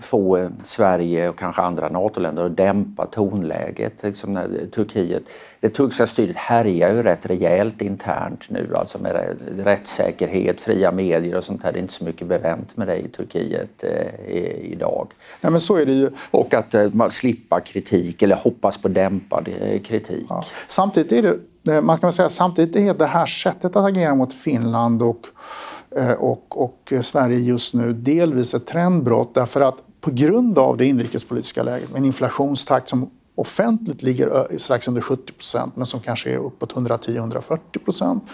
få 0.00 0.50
Sverige 0.64 1.28
och 1.28 1.38
kanske 1.38 1.62
andra 1.62 1.88
NATO-länder 1.88 2.44
att 2.44 2.56
dämpa 2.56 3.06
tonläget. 3.06 4.02
Liksom 4.02 4.32
när 4.32 4.66
Turkiet, 4.72 5.22
det 5.60 5.68
turkiska 5.68 6.06
styret 6.06 6.36
härjar 6.36 6.92
ju 6.92 7.02
rätt 7.02 7.26
rejält 7.26 7.82
internt 7.82 8.50
nu 8.50 8.74
alltså 8.74 8.98
med 8.98 9.36
rättssäkerhet, 9.56 10.60
fria 10.60 10.92
medier 10.92 11.36
och 11.36 11.44
sånt 11.44 11.62
där. 11.62 11.72
Det 11.72 11.78
är 11.78 11.80
inte 11.80 11.94
så 11.94 12.04
mycket 12.04 12.26
bevänt 12.26 12.76
med 12.76 12.88
det 12.88 12.96
i 12.96 13.08
Turkiet 13.08 13.84
eh, 13.84 14.72
idag. 14.72 15.08
Nej, 15.40 15.50
men 15.50 15.60
så 15.60 15.76
är 15.76 15.86
det 15.86 15.92
ju. 15.92 16.10
Och 16.30 16.54
att 16.54 16.74
eh, 16.74 16.88
man 16.92 17.10
slippa 17.10 17.60
kritik 17.60 18.22
eller 18.22 18.36
hoppas 18.36 18.78
på 18.78 18.88
dämpad 18.88 19.48
eh, 19.60 19.80
kritik. 19.82 20.26
Ja. 20.28 20.44
Samtidigt 20.66 21.12
är 21.12 21.22
det, 21.62 21.72
eh, 21.72 21.82
man 21.82 21.98
kan 21.98 22.12
säga, 22.12 22.28
samtidigt 22.28 22.76
är 22.76 22.94
det 22.94 23.06
här 23.06 23.26
sättet 23.26 23.76
att 23.76 23.88
agera 23.88 24.14
mot 24.14 24.32
Finland 24.32 25.02
och 25.02 25.26
Eh, 25.26 25.69
Eh, 25.96 26.12
och, 26.12 26.62
och 26.62 26.92
eh, 26.92 27.00
Sverige 27.00 27.38
just 27.38 27.74
nu 27.74 27.92
delvis 27.92 28.54
ett 28.54 28.66
trendbrott 28.66 29.34
därför 29.34 29.60
att 29.60 29.76
på 30.00 30.10
grund 30.10 30.58
av 30.58 30.76
det 30.76 30.86
inrikespolitiska 30.86 31.62
läget 31.62 31.90
med 31.90 31.98
en 31.98 32.04
inflationstakt 32.04 32.88
som 32.88 33.10
offentligt 33.34 34.02
ligger 34.02 34.58
strax 34.58 34.88
under 34.88 35.00
70 35.00 35.32
procent 35.32 35.76
men 35.76 35.86
som 35.86 36.00
kanske 36.00 36.30
är 36.30 36.36
uppåt 36.36 36.74
110-140 36.74 37.58
procent 37.84 38.24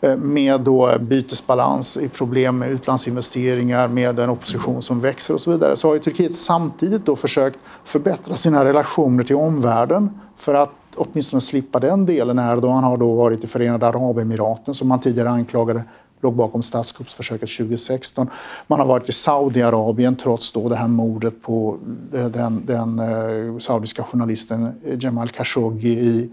eh, 0.00 0.16
med 0.16 0.60
då 0.60 0.98
bytesbalans, 1.00 1.96
i 1.96 2.08
problem 2.08 2.58
med 2.58 2.70
utlandsinvesteringar, 2.70 3.88
med 3.88 4.18
en 4.18 4.30
opposition 4.30 4.82
som 4.82 5.00
växer 5.00 5.34
och 5.34 5.40
så 5.40 5.50
vidare, 5.50 5.76
så 5.76 5.88
har 5.88 5.94
ju 5.94 6.00
Turkiet 6.00 6.36
samtidigt 6.36 7.06
då 7.06 7.16
försökt 7.16 7.58
förbättra 7.84 8.36
sina 8.36 8.64
relationer 8.64 9.24
till 9.24 9.36
omvärlden 9.36 10.20
för 10.36 10.54
att 10.54 10.70
åtminstone 10.96 11.40
slippa 11.40 11.80
den 11.80 12.06
delen. 12.06 12.38
Erdogan 12.38 12.84
har 12.84 12.96
då 12.96 13.14
varit 13.14 13.44
i 13.44 13.46
Förenade 13.46 13.86
Arabemiraten 13.86 14.74
som 14.74 14.88
man 14.88 15.00
tidigare 15.00 15.30
anklagade 15.30 15.84
låg 16.20 16.34
bakom 16.34 16.62
statskuppsförsöket 16.62 17.56
2016. 17.56 18.30
Man 18.66 18.80
har 18.80 18.86
varit 18.86 19.08
i 19.08 19.12
Saudiarabien 19.12 20.16
trots 20.16 20.52
då 20.52 20.68
det 20.68 20.76
här 20.76 20.88
mordet 20.88 21.42
på 21.42 21.78
eh, 22.14 22.26
den, 22.26 22.62
den 22.66 22.98
eh, 22.98 23.58
saudiska 23.58 24.02
journalisten 24.02 24.72
Jamal 25.00 25.28
Khashoggi 25.28 25.90
i 25.90 26.30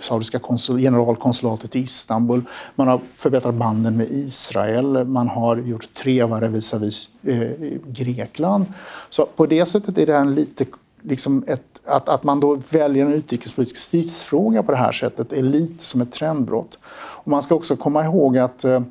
saudiska 0.00 0.38
konsul, 0.38 0.80
generalkonsulatet 0.80 1.76
i 1.76 1.78
Istanbul. 1.78 2.42
Man 2.74 2.88
har 2.88 3.00
förbättrat 3.16 3.54
banden 3.54 3.96
med 3.96 4.06
Israel. 4.10 5.04
Man 5.04 5.28
har 5.28 5.56
gjort 5.56 5.94
trevare 5.94 6.48
visavi 6.48 6.90
eh, 7.22 7.48
Grekland. 7.86 8.66
Så 9.10 9.26
på 9.26 9.46
det 9.46 9.66
sättet 9.66 9.98
är 9.98 10.06
det 10.06 10.16
en 10.16 10.34
lite 10.34 10.64
liksom 11.02 11.44
ett, 11.46 11.75
att, 11.86 12.08
att 12.08 12.24
man 12.24 12.40
då 12.40 12.60
väljer 12.70 13.06
en 13.06 13.12
utrikespolitisk 13.12 13.76
stridsfråga 13.76 14.62
på 14.62 14.72
det 14.72 14.78
här 14.78 14.92
sättet 14.92 15.32
är 15.32 15.42
lite 15.42 15.84
som 15.84 16.00
ett 16.00 16.12
trendbrott. 16.12 16.78
Och 16.94 17.28
man 17.28 17.42
ska 17.42 17.54
också 17.54 17.76
komma 17.76 18.04
ihåg 18.04 18.38
att 18.38 18.64
eh, 18.64 18.82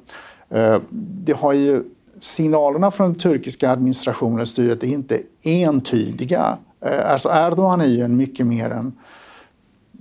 eh 0.50 0.80
det 0.90 1.34
har 1.34 1.54
ju, 1.54 1.84
signalerna 2.20 2.92
från 2.92 3.10
den 3.10 3.20
turkiska 3.20 3.72
administrationen, 3.72 4.40
och 4.40 4.48
styret, 4.48 4.84
är 4.84 4.88
inte 4.88 5.22
entydiga. 5.44 6.58
Eh, 6.82 7.12
alltså 7.12 7.30
Erdogan 7.30 7.82
är 7.82 7.86
ju 7.86 8.02
en 8.02 8.18
mycket 8.18 8.48
mer 8.48 8.70
en 8.70 8.94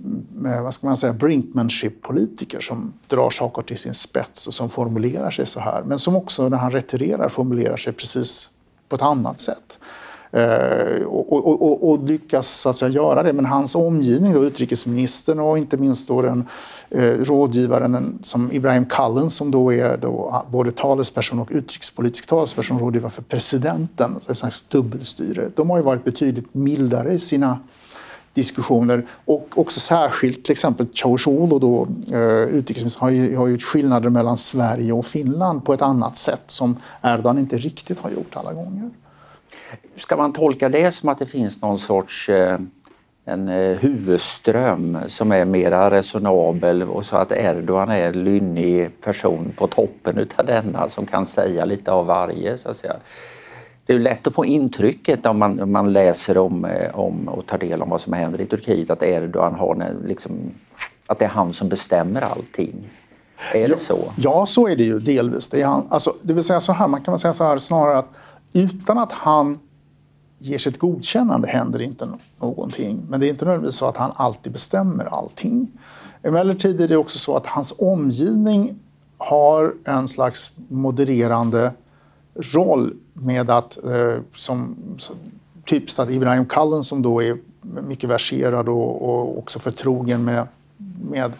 mm, 0.03 0.53
eh, 0.53 0.61
vad 0.61 0.73
ska 0.73 0.87
man 0.87 0.97
säga, 0.97 1.13
brinkmanship-politiker 1.13 2.59
som 2.59 2.93
drar 3.07 3.29
saker 3.29 3.61
till 3.61 3.77
sin 3.77 3.93
spets 3.93 4.47
och 4.47 4.53
som 4.53 4.69
formulerar 4.69 5.31
sig 5.31 5.45
så 5.45 5.59
här. 5.59 5.83
Men 5.83 5.99
som 5.99 6.15
också 6.15 6.49
när 6.49 6.57
han 6.57 6.71
retirerar 6.71 7.29
formulerar 7.29 7.77
sig 7.77 7.93
precis 7.93 8.49
på 8.89 8.95
ett 8.95 9.01
annat 9.01 9.39
sätt. 9.39 9.77
Eh, 10.35 11.03
och, 11.03 11.33
och, 11.33 11.61
och, 11.61 11.89
och, 11.89 12.03
lyckas 12.03 12.47
så 12.47 12.69
att 12.69 12.75
säga, 12.75 12.91
göra 12.91 13.23
det. 13.23 13.33
Men 13.33 13.45
hans 13.45 13.75
omgivning, 13.75 14.33
då, 14.33 14.43
utrikesministern 14.43 15.39
och 15.39 15.57
inte 15.57 15.77
minst 15.77 16.07
då 16.07 16.21
den 16.21 16.47
eh, 16.89 17.03
rådgivaren 17.03 18.19
som 18.21 18.51
Ibrahim 18.51 18.85
Kallen 18.85 19.29
som 19.29 19.51
då 19.51 19.73
är 19.73 19.97
då 19.97 20.29
ah, 20.33 20.45
både 20.51 20.71
talesperson 20.71 21.39
och 21.39 21.47
utrikespolitisk 21.51 22.27
talesperson, 22.27 22.79
rådgivare 22.79 23.11
för 23.11 23.21
presidenten, 23.21 24.15
ett 24.29 24.37
slags 24.37 24.61
dubbelstyre. 24.61 25.49
De 25.55 25.69
har 25.69 25.77
ju 25.77 25.83
varit 25.83 26.03
betydligt 26.03 26.53
mildare 26.53 27.13
i 27.13 27.19
sina 27.19 27.59
diskussioner. 28.33 29.05
Och 29.25 29.47
också 29.55 29.79
särskilt 29.79 30.43
till 30.43 30.51
exempel 30.51 30.87
Cavusoglu, 30.93 31.59
då, 31.59 31.87
eh, 32.11 32.19
utrikesministern, 32.29 33.01
har, 33.01 33.09
ju, 33.09 33.35
har 33.35 33.47
gjort 33.47 33.63
skillnader 33.63 34.09
mellan 34.09 34.37
Sverige 34.37 34.93
och 34.93 35.05
Finland 35.05 35.65
på 35.65 35.73
ett 35.73 35.81
annat 35.81 36.17
sätt 36.17 36.43
som 36.47 36.77
Erdogan 37.03 37.37
inte 37.37 37.57
riktigt 37.57 37.99
har 37.99 38.09
gjort 38.09 38.35
alla 38.35 38.53
gånger. 38.53 38.89
Ska 39.95 40.15
man 40.15 40.33
tolka 40.33 40.69
det 40.69 40.91
som 40.91 41.09
att 41.09 41.17
det 41.17 41.25
finns 41.25 41.61
någon 41.61 41.79
sorts 41.79 42.29
eh, 42.29 42.59
en 43.25 43.49
eh, 43.49 43.77
huvudström 43.77 44.97
som 45.07 45.31
är 45.31 45.45
mera 45.45 45.91
resonabel 45.91 46.83
och 46.83 47.05
så 47.05 47.17
att 47.17 47.31
Erdogan 47.31 47.89
är 47.89 48.07
en 48.07 48.23
lynnig 48.23 49.01
person 49.01 49.51
på 49.57 49.67
toppen 49.67 50.17
utav 50.17 50.45
denna 50.45 50.89
som 50.89 51.05
kan 51.05 51.25
säga 51.25 51.65
lite 51.65 51.91
av 51.91 52.05
varje 52.05 52.57
så 52.57 52.69
att 52.69 52.77
säga. 52.77 52.95
Det 53.85 53.93
är 53.93 53.99
lätt 53.99 54.27
att 54.27 54.33
få 54.33 54.45
intrycket 54.45 55.25
om 55.25 55.39
man, 55.39 55.59
om 55.59 55.71
man 55.71 55.93
läser 55.93 56.37
om, 56.37 56.65
eh, 56.65 56.99
om 56.99 57.27
och 57.27 57.45
tar 57.45 57.57
del 57.57 57.81
av 57.81 57.89
vad 57.89 58.01
som 58.01 58.13
händer 58.13 58.41
i 58.41 58.45
Turkiet 58.45 58.89
att 58.89 59.03
Erdogan 59.03 59.55
har 59.55 59.95
liksom, 60.05 60.31
att 61.07 61.19
det 61.19 61.25
är 61.25 61.29
han 61.29 61.53
som 61.53 61.69
bestämmer 61.69 62.21
allting. 62.21 62.89
Är 63.53 63.67
det 63.67 63.79
så? 63.79 64.13
Ja, 64.17 64.45
så 64.45 64.67
är 64.67 64.75
det 64.75 64.83
ju 64.83 64.99
delvis. 64.99 65.49
Det, 65.49 65.61
är 65.61 65.65
han, 65.65 65.87
alltså, 65.89 66.15
det 66.21 66.33
vill 66.33 66.43
säga 66.43 66.59
så 66.59 66.73
här, 66.73 66.87
man 66.87 67.01
kan 67.01 67.11
väl 67.11 67.19
säga 67.19 67.33
så 67.33 67.43
här 67.43 67.57
snarare 67.57 67.97
att 67.97 68.09
utan 68.53 68.97
att 68.97 69.11
han 69.11 69.59
ger 70.37 70.57
sitt 70.57 70.79
godkännande 70.79 71.47
händer 71.47 71.81
inte 71.81 72.07
någonting. 72.39 73.05
Men 73.09 73.19
det 73.19 73.27
är 73.27 73.29
inte 73.29 73.45
nödvändigtvis 73.45 73.79
så 73.79 73.87
att 73.87 73.97
han 73.97 74.11
alltid 74.15 74.53
bestämmer 74.53 75.05
allting. 75.05 75.71
Emellertid 76.23 76.81
är 76.81 76.87
det 76.87 76.97
också 76.97 77.19
så 77.19 77.37
att 77.37 77.45
hans 77.45 77.73
omgivning 77.77 78.79
har 79.17 79.73
en 79.85 80.07
slags 80.07 80.51
modererande 80.67 81.71
roll 82.35 82.93
med 83.13 83.49
att, 83.49 83.83
eh, 83.83 84.19
som, 84.35 84.75
som 84.97 85.15
typiskt 85.65 85.99
att 85.99 86.09
Ibrahim 86.09 86.45
Kallen 86.45 86.83
som 86.83 87.01
då 87.01 87.23
är 87.23 87.37
mycket 87.87 88.09
verserad 88.09 88.69
och, 88.69 89.09
och 89.09 89.37
också 89.37 89.59
förtrogen 89.59 90.23
med, 90.23 90.47
med 91.11 91.31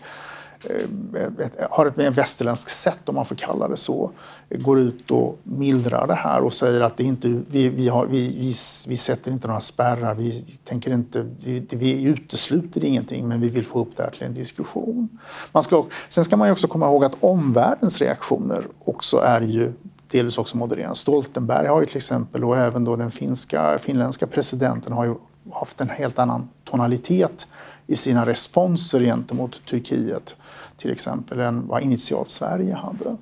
Eh, 0.70 1.68
har 1.70 1.86
ett 1.86 1.98
mer 1.98 2.12
västerländskt 2.12 2.72
sätt, 2.72 3.10
om 3.10 3.16
man 3.16 3.26
får 3.26 3.36
kalla 3.36 3.68
det 3.68 3.78
så, 3.78 4.12
går 4.50 4.80
ut 4.80 5.12
och 5.12 5.40
mildrar 5.44 6.08
det 6.08 6.14
här 6.14 6.42
och 6.42 6.54
säger 6.54 6.82
att 6.82 6.98
det 6.98 7.04
inte, 7.04 7.42
vi, 7.48 7.70
vi, 7.70 7.88
har, 7.88 8.06
vi, 8.06 8.28
vi, 8.28 8.54
vi 8.88 8.98
sätter 8.98 9.32
inte 9.32 9.48
några 9.48 9.62
spärrar, 9.62 10.16
vi, 10.16 10.44
tänker 10.64 10.92
inte, 10.92 11.26
vi, 11.44 11.68
vi 11.70 12.04
utesluter 12.04 12.84
ingenting 12.84 13.28
men 13.28 13.42
vi 13.42 13.50
vill 13.50 13.66
få 13.66 13.80
upp 13.80 13.98
det 13.98 14.04
här 14.04 14.12
till 14.12 14.24
en 14.24 14.34
diskussion. 14.34 15.10
Man 15.52 15.64
ska, 15.64 15.86
sen 16.10 16.26
ska 16.26 16.38
man 16.38 16.48
ju 16.48 16.52
också 16.52 16.68
komma 16.68 16.86
ihåg 16.86 17.06
att 17.06 17.16
omvärldens 17.20 18.02
reaktioner 18.02 18.68
också 18.84 19.18
är 19.18 19.42
ju 19.42 19.74
delvis 20.12 20.38
också 20.38 20.58
modererande. 20.58 20.96
Stoltenberg 20.96 21.68
har 21.68 21.82
ju 21.82 21.88
till 21.88 21.98
exempel 21.98 22.44
och 22.44 22.58
även 22.58 22.84
då 22.84 22.96
den 22.96 23.12
finska, 23.12 23.80
finländska 23.80 24.28
presidenten 24.28 24.94
har 24.94 25.06
ju 25.06 25.16
haft 25.54 25.82
en 25.82 25.90
helt 25.90 26.20
annan 26.20 26.50
tonalitet 26.64 27.48
i 27.88 27.96
sina 27.96 28.26
responser 28.26 29.00
gentemot 29.00 29.66
Turkiet 29.66 30.36
till 30.78 30.92
exempel 30.92 31.40
än 31.40 31.68
vad 31.68 31.84
initialt 31.84 32.30
Sverige 32.30 32.74
hade. 32.74 33.18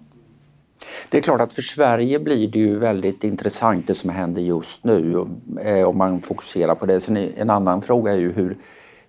Det 1.10 1.17
är 1.17 1.22
klart 1.22 1.41
att 1.41 1.53
för 1.53 1.62
Sverige 1.62 2.19
blir 2.19 2.48
det 2.48 2.60
ju 2.60 2.79
väldigt 2.79 3.24
intressant 3.24 3.88
det 3.88 3.95
som 3.95 4.10
händer 4.10 4.41
just 4.41 4.83
nu 4.83 5.25
eh, 5.62 5.89
om 5.89 5.98
man 5.98 6.22
fokuserar 6.22 6.75
på 6.75 6.86
det. 6.86 7.00
Sen 7.00 7.17
en 7.17 7.50
annan 7.50 7.81
fråga 7.81 8.12
är 8.12 8.17
ju 8.17 8.31
hur, 8.31 8.57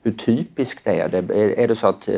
hur 0.02 0.12
typiskt 0.12 0.86
är 0.86 1.08
det? 1.08 1.34
Är 1.62 1.68
det 1.68 1.76
så 1.76 1.86
att 1.86 2.08
eh, 2.08 2.16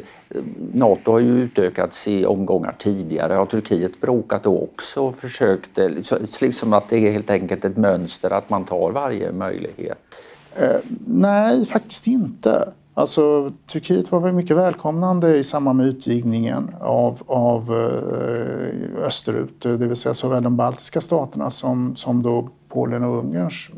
Nato 0.72 1.12
har 1.12 1.18
ju 1.18 1.42
utökats 1.42 2.08
i 2.08 2.26
omgångar 2.26 2.74
tidigare? 2.78 3.32
Har 3.34 3.46
Turkiet 3.46 4.00
bråkat 4.00 4.42
då 4.42 4.58
också 4.58 5.00
och 5.00 5.16
försökt? 5.16 5.78
Eh, 5.78 5.88
liksom 6.40 6.72
att 6.72 6.88
det 6.88 6.96
är 6.96 7.12
helt 7.12 7.30
enkelt 7.30 7.64
ett 7.64 7.76
mönster 7.76 8.30
att 8.30 8.50
man 8.50 8.64
tar 8.64 8.90
varje 8.90 9.32
möjlighet? 9.32 9.98
Eh, 10.56 10.76
nej, 11.06 11.66
faktiskt 11.66 12.06
inte. 12.06 12.72
Alltså, 12.98 13.52
Turkiet 13.66 14.12
var 14.12 14.32
mycket 14.32 14.56
välkomnande 14.56 15.36
i 15.36 15.44
samband 15.44 15.76
med 15.76 15.86
utvidgningen 15.86 16.74
av, 16.80 17.22
av 17.26 17.74
eh, 17.74 19.04
österut, 19.06 19.66
eh, 19.66 19.72
det 19.72 19.86
vill 19.86 19.96
säga 19.96 20.14
såväl 20.14 20.42
de 20.42 20.56
baltiska 20.56 21.00
staterna 21.00 21.50
som, 21.50 21.96
som 21.96 22.22
då 22.22 22.48
Polen 22.68 23.04
och 23.04 23.18
Ungerns 23.18 23.68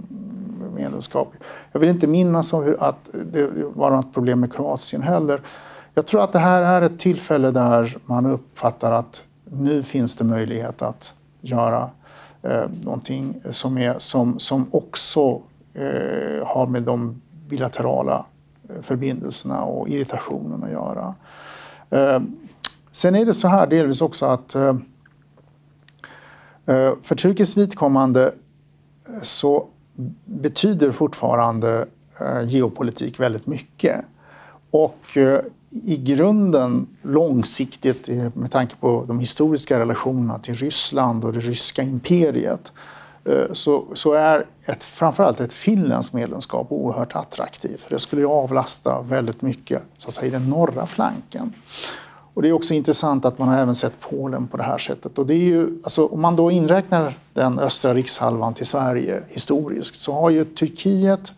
medlemskap. 0.77 1.33
Jag 1.73 1.81
vill 1.81 1.89
inte 1.89 2.07
minnas 2.07 2.55
att 2.55 2.97
det 3.33 3.51
var 3.75 3.91
något 3.91 4.15
problem 4.15 4.41
med 4.41 4.53
Kroatien 4.53 5.03
heller. 5.03 5.43
Jag 5.95 6.07
tror 6.07 6.25
att 6.25 6.33
det 6.33 6.39
här 6.39 6.63
är 6.63 6.83
ett 6.83 6.99
tillfälle 6.99 7.51
där 7.51 7.97
man 8.05 8.27
uppfattar 8.27 8.93
att 8.93 9.23
nu 9.45 9.83
finns 9.83 10.17
det 10.17 10.25
möjlighet 10.25 10.83
att 10.83 11.15
göra 11.41 11.91
eh, 12.43 12.65
någonting 12.85 13.41
som, 13.51 13.79
är, 13.79 13.95
som, 13.99 14.39
som 14.39 14.67
också 14.71 15.41
eh, 15.75 16.47
har 16.47 16.67
med 16.67 16.83
de 16.83 17.23
bilaterala 17.49 18.25
förbindelserna 18.83 19.63
och 19.63 19.89
irritationen 19.89 20.65
att 20.65 20.71
göra. 20.71 21.15
Eh, 21.91 22.21
sen 22.91 23.15
är 23.15 23.25
det 23.25 23.35
så 23.35 23.49
här 23.49 23.67
delvis 23.67 24.03
också 24.03 24.27
att 24.27 24.55
eh, 24.55 24.77
eh, 26.67 26.93
för 27.03 27.15
turkiskt 27.15 27.57
vidkommande 27.57 28.33
så 29.23 29.67
betyder 30.25 30.93
fortfarande 30.93 31.87
geopolitik 32.47 33.21
väldigt 33.21 33.47
mycket. 33.47 34.05
Och 34.71 35.17
i 35.71 35.97
grunden 35.97 36.87
långsiktigt 37.03 38.09
med 38.35 38.53
tanke 38.53 38.77
på 38.77 39.05
de 39.09 39.21
historiska 39.21 39.79
relationerna 39.79 40.39
till 40.39 40.55
Ryssland 40.55 41.25
och 41.25 41.33
det 41.33 41.41
ryska 41.41 41.83
imperiet 41.83 42.73
Eh, 43.25 43.53
så, 43.53 43.85
så 43.95 44.13
är 44.13 44.47
ett, 44.67 44.85
framförallt 44.85 45.41
ett 45.41 45.53
finländskt 45.53 46.15
medlemskap 46.15 46.67
oerhört 46.71 47.17
attraktivt. 47.17 47.81
För 47.81 47.91
det 47.91 47.99
skulle 47.99 48.23
ju 48.23 48.29
avlasta 48.29 49.01
väldigt 49.01 49.43
mycket 49.43 49.83
så 49.99 50.09
att 50.09 50.15
säga, 50.15 50.27
i 50.27 50.31
den 50.31 50.51
norra 50.51 50.87
flanken. 50.87 51.53
Och 52.35 52.43
det 52.43 52.49
är 52.49 52.53
också 52.53 52.75
intressant 52.75 53.25
att 53.25 53.39
man 53.39 53.49
har 53.49 53.59
även 53.59 53.75
sett 53.75 54.01
Polen 54.01 54.49
på 54.49 54.57
det 54.57 54.63
här 54.63 54.79
sättet. 54.79 55.19
Och 55.19 55.27
det 55.27 55.35
är 55.35 55.45
ju, 55.45 55.79
alltså, 55.85 56.07
om 56.07 56.21
man 56.21 56.37
då 56.37 56.51
inräknar 56.51 57.19
den 57.35 57.59
östra 57.59 57.95
rikshalvan 57.95 58.55
till 58.55 58.67
Sverige 58.67 59.23
historiskt 59.29 60.01
så 60.01 60.13
har 60.13 60.31
ju 60.31 60.45
Turkiet, 60.45 61.33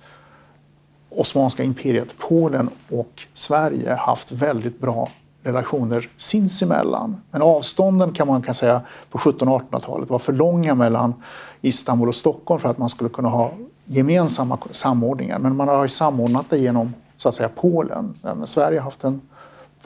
Osmanska 1.09 1.63
imperiet, 1.63 2.19
Polen 2.19 2.71
och 2.91 3.23
Sverige 3.35 3.95
haft 3.95 4.33
väldigt 4.33 4.81
bra 4.81 5.11
relationer 5.43 6.09
sinsemellan. 6.17 7.17
Men 7.31 7.43
avstånden 7.43 8.13
kan 8.13 8.27
man 8.27 8.43
kan 8.43 8.55
säga 8.55 8.81
på 9.11 9.19
1700 9.19 9.55
och 9.55 9.63
1800-talet 9.71 10.11
var 10.11 10.19
för 10.19 10.33
långa 10.33 10.75
mellan 10.75 11.15
Istanbul 11.61 12.09
och 12.09 12.15
Stockholm 12.15 12.61
för 12.61 12.69
att 12.69 12.79
man 12.79 12.89
skulle 12.89 13.11
kunna 13.11 13.29
ha 13.29 13.53
gemensamma 13.85 14.59
samordningar. 14.71 15.39
Men 15.39 15.57
man 15.57 15.69
har 15.69 15.83
ju 15.83 15.89
samordnat 15.89 16.47
det 16.51 16.59
genom 16.59 16.95
så 17.17 17.29
att 17.29 17.35
säga 17.35 17.49
Polen. 17.55 18.15
Sverige 18.45 18.79
har 18.79 18.85
haft 18.85 19.05
en 19.05 19.21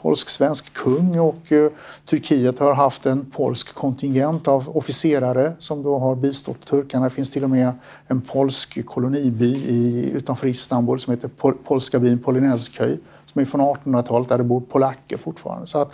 polsk-svensk 0.05 0.73
kung 0.73 1.19
och 1.19 1.51
eh, 1.51 1.71
Turkiet 2.05 2.59
har 2.59 2.73
haft 2.73 3.05
en 3.05 3.25
polsk 3.31 3.73
kontingent 3.73 4.47
av 4.47 4.77
officerare 4.77 5.53
som 5.59 5.83
då 5.83 5.99
har 5.99 6.15
bistått 6.15 6.65
turkarna. 6.65 7.03
Det 7.03 7.09
finns 7.09 7.29
till 7.29 7.43
och 7.43 7.49
med 7.49 7.71
en 8.07 8.21
polsk 8.21 8.85
koloniby 8.85 9.55
i, 9.55 10.11
utanför 10.13 10.47
Istanbul 10.47 10.99
som 10.99 11.13
heter 11.13 11.27
Pol 11.27 11.53
polska 11.63 11.99
byn 11.99 12.19
Polynezköj 12.19 12.99
som 13.35 13.41
är 13.41 13.45
från 13.45 13.61
1800-talet 13.61 14.29
där 14.29 14.37
det 14.37 14.43
bor 14.43 14.61
polacker 14.61 15.17
fortfarande. 15.17 15.67
Så 15.67 15.77
att, 15.77 15.91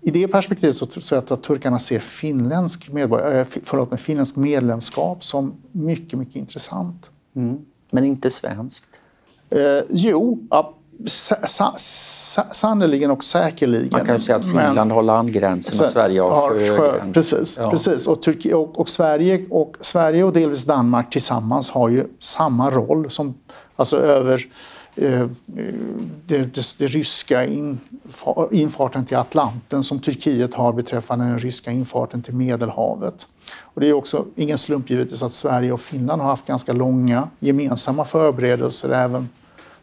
i 0.00 0.10
det 0.10 0.28
perspektivet 0.28 0.76
så 0.76 0.86
tror 0.86 1.04
jag 1.10 1.32
att 1.32 1.42
turkarna 1.42 1.78
ser 1.78 1.98
finländsk, 1.98 2.88
medborg- 2.90 3.40
äh, 3.40 3.46
förlåt, 3.64 4.00
finländsk 4.00 4.36
medlemskap 4.36 5.24
som 5.24 5.54
mycket, 5.72 6.18
mycket 6.18 6.36
intressant. 6.36 7.10
Mm. 7.36 7.58
Men 7.90 8.04
inte 8.04 8.30
svenskt? 8.30 8.84
Eh, 9.50 9.58
jo, 9.90 10.38
sannerligen 12.52 13.10
och 13.10 13.24
säkerligen. 13.24 13.88
Man 13.92 14.06
kan 14.06 14.14
ju 14.14 14.20
säga 14.20 14.36
att 14.36 14.44
Finland 14.44 14.74
men, 14.74 14.90
har 14.90 15.02
landgränsen 15.02 15.86
och 15.86 15.92
Sverige 15.92 16.20
har, 16.20 16.30
har 16.30 16.76
sjögräns. 16.76 17.14
Precis, 17.14 17.58
ja. 17.60 17.70
precis. 17.70 18.06
Och, 18.06 18.22
Turki, 18.22 18.52
och, 18.52 18.80
och, 18.80 18.88
Sverige, 18.88 19.46
och 19.50 19.76
Sverige 19.80 20.24
och 20.24 20.32
delvis 20.32 20.64
Danmark 20.64 21.10
tillsammans 21.10 21.70
har 21.70 21.88
ju 21.88 22.04
samma 22.18 22.70
roll 22.70 23.10
som 23.10 23.34
alltså 23.76 23.98
över 23.98 24.34
eh, 24.34 24.40
Eh, 24.96 25.26
det, 26.26 26.54
det, 26.54 26.78
det, 26.78 26.86
ryska 26.86 27.46
infar, 27.46 28.48
infarten 28.52 29.06
till 29.06 29.16
Atlanten 29.16 29.82
som 29.82 29.98
Turkiet 29.98 30.54
har 30.54 30.72
beträffande 30.72 31.24
den 31.24 31.38
ryska 31.38 31.70
infarten 31.70 32.22
till 32.22 32.34
Medelhavet. 32.34 33.28
Och 33.60 33.80
det 33.80 33.88
är 33.88 33.92
också 33.92 34.24
ingen 34.36 34.58
slump 34.58 34.90
givetvis 34.90 35.22
att 35.22 35.32
Sverige 35.32 35.72
och 35.72 35.80
Finland 35.80 36.22
har 36.22 36.28
haft 36.28 36.46
ganska 36.46 36.72
långa 36.72 37.28
gemensamma 37.38 38.04
förberedelser 38.04 38.90
även 38.90 39.28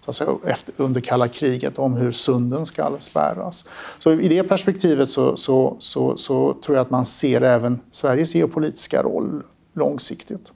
så 0.05 0.10
att 0.10 0.15
säga, 0.15 0.38
efter, 0.46 0.74
under 0.77 1.01
kalla 1.01 1.27
kriget 1.27 1.79
om 1.79 1.93
hur 1.93 2.12
sunden 2.12 2.65
ska 2.65 2.91
spärras. 3.00 3.65
Så 4.00 4.12
I 4.12 4.27
det 4.27 4.43
perspektivet 4.43 5.10
så, 5.10 5.38
så, 5.38 5.75
så, 5.79 6.17
så 6.17 6.53
tror 6.65 6.77
jag 6.77 6.82
att 6.82 6.91
man 6.91 7.05
ser 7.05 7.41
även 7.41 7.79
Sveriges 7.91 8.36
geopolitiska 8.36 9.03
roll 9.03 9.43
långsiktigt. 9.74 10.51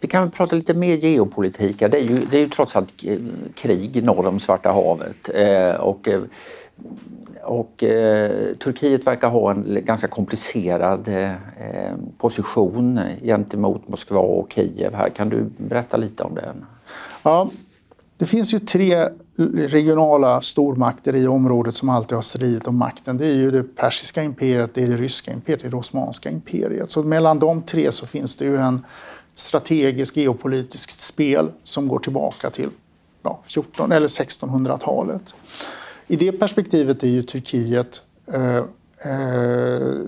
Vi 0.00 0.08
kan 0.08 0.22
väl 0.22 0.30
prata 0.30 0.56
lite 0.56 0.74
mer 0.74 0.96
geopolitik. 0.96 1.78
Det 1.78 1.94
är 1.94 2.02
ju, 2.02 2.26
det 2.30 2.36
är 2.36 2.40
ju 2.40 2.48
trots 2.48 2.76
allt 2.76 3.04
eh, 3.04 3.18
krig 3.54 4.04
norr 4.04 4.26
om 4.26 4.40
Svarta 4.40 4.72
havet. 4.72 5.30
Eh, 5.34 5.74
och, 5.74 6.08
eh, 6.08 6.22
och 7.42 7.84
eh, 7.84 8.54
Turkiet 8.54 9.06
verkar 9.06 9.28
ha 9.28 9.50
en 9.50 9.84
ganska 9.84 10.08
komplicerad 10.08 11.08
eh, 11.08 11.30
eh, 11.30 11.94
position 12.18 13.00
gentemot 13.22 13.88
Moskva 13.88 14.20
och 14.20 14.52
Kiev. 14.52 14.94
Här. 14.94 15.08
Kan 15.08 15.28
du 15.28 15.44
berätta 15.56 15.96
lite 15.96 16.22
om 16.22 16.34
det? 16.34 16.54
Ja, 17.22 17.50
det 18.16 18.26
finns 18.26 18.54
ju 18.54 18.58
tre 18.58 19.08
regionala 19.54 20.40
stormakter 20.40 21.16
i 21.16 21.26
området 21.26 21.74
som 21.74 21.88
alltid 21.88 22.14
har 22.14 22.22
stridit 22.22 22.66
om 22.66 22.76
makten. 22.76 23.18
Det 23.18 23.26
är 23.26 23.34
ju 23.34 23.50
det 23.50 23.62
persiska 23.62 24.22
imperiet, 24.22 24.74
det 24.74 24.82
är 24.82 24.88
det 24.88 24.96
ryska 24.96 25.32
imperiet, 25.32 25.60
det 25.60 25.66
är 25.66 25.70
det 25.70 25.76
osmanska 25.76 26.30
imperiet. 26.30 26.90
Så 26.90 27.02
mellan 27.02 27.38
de 27.38 27.62
tre 27.62 27.92
så 27.92 28.06
finns 28.06 28.36
det 28.36 28.44
ju 28.44 28.56
en 28.56 28.84
strategiskt 29.38 30.16
geopolitiskt 30.16 31.00
spel 31.00 31.50
som 31.64 31.88
går 31.88 31.98
tillbaka 31.98 32.50
till 32.50 32.70
ja, 33.22 33.40
14 33.44 33.92
eller 33.92 34.08
1600-talet. 34.08 35.34
I 36.06 36.16
det 36.16 36.32
perspektivet 36.32 37.02
är 37.02 37.08
ju 37.08 37.22
Turkiet 37.22 38.02
eh, 38.32 38.56
eh, 39.12 39.98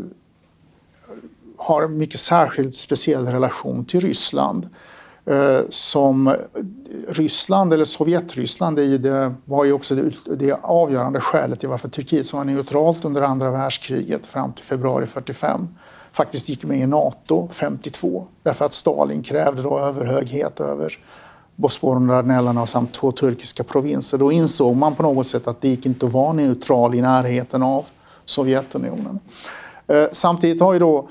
har 1.56 1.82
en 1.82 1.98
mycket 1.98 2.20
särskilt 2.20 2.74
speciell 2.74 3.26
relation 3.26 3.84
till 3.84 4.00
Ryssland. 4.00 4.68
Eh, 5.24 5.60
som 5.68 6.36
Ryssland, 7.08 7.72
eller 7.72 7.84
Sovjetryssland, 7.84 8.76
det, 8.76 8.98
det 8.98 9.34
var 9.44 9.64
ju 9.64 9.72
också 9.72 9.94
det, 9.94 10.12
det, 10.36 10.52
avgörande 10.62 11.20
skälet 11.20 11.60
till 11.60 11.68
varför 11.68 11.88
Turkiet, 11.88 12.26
som 12.26 12.38
var 12.38 12.44
neutralt 12.44 13.04
under 13.04 13.22
andra 13.22 13.50
världskriget 13.50 14.26
fram 14.26 14.52
till 14.52 14.64
februari 14.64 15.06
45, 15.06 15.68
faktiskt 16.12 16.48
gick 16.48 16.64
med 16.64 16.78
i 16.78 16.86
Nato 16.86 17.48
52. 17.52 18.26
Därför 18.42 18.64
att 18.64 18.72
Stalin 18.72 19.22
krävde 19.22 19.62
då 19.62 19.78
överhöghet 19.78 20.60
över 20.60 20.98
Bosporen 21.56 22.02
och 22.02 22.08
Dardanellerna 22.08 22.66
samt 22.66 22.94
två 22.94 23.12
turkiska 23.12 23.64
provinser. 23.64 24.18
Då 24.18 24.32
insåg 24.32 24.76
man 24.76 24.94
på 24.94 25.02
något 25.02 25.26
sätt 25.26 25.48
att 25.48 25.60
det 25.60 25.68
gick 25.68 25.86
inte 25.86 26.06
att 26.06 26.12
vara 26.12 26.32
neutral 26.32 26.94
i 26.94 27.00
närheten 27.00 27.62
av 27.62 27.86
Sovjetunionen. 28.24 29.18
Eh, 29.86 30.06
samtidigt 30.12 30.60
har 30.60 30.72
ju 30.72 30.78
då 30.78 31.08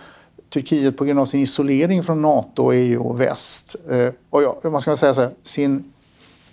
Turkiet 0.53 0.97
på 0.97 1.05
grund 1.05 1.19
av 1.19 1.25
sin 1.25 1.41
isolering 1.41 2.03
från 2.03 2.21
Nato, 2.21 2.73
EU 2.73 3.03
och 3.03 3.21
väst 3.21 3.75
eh, 3.89 4.09
och 4.29 4.43
ja, 4.43 4.59
man 4.63 4.81
ska 4.81 4.95
säga 4.95 5.13
så 5.13 5.21
här, 5.21 5.31
sin 5.43 5.93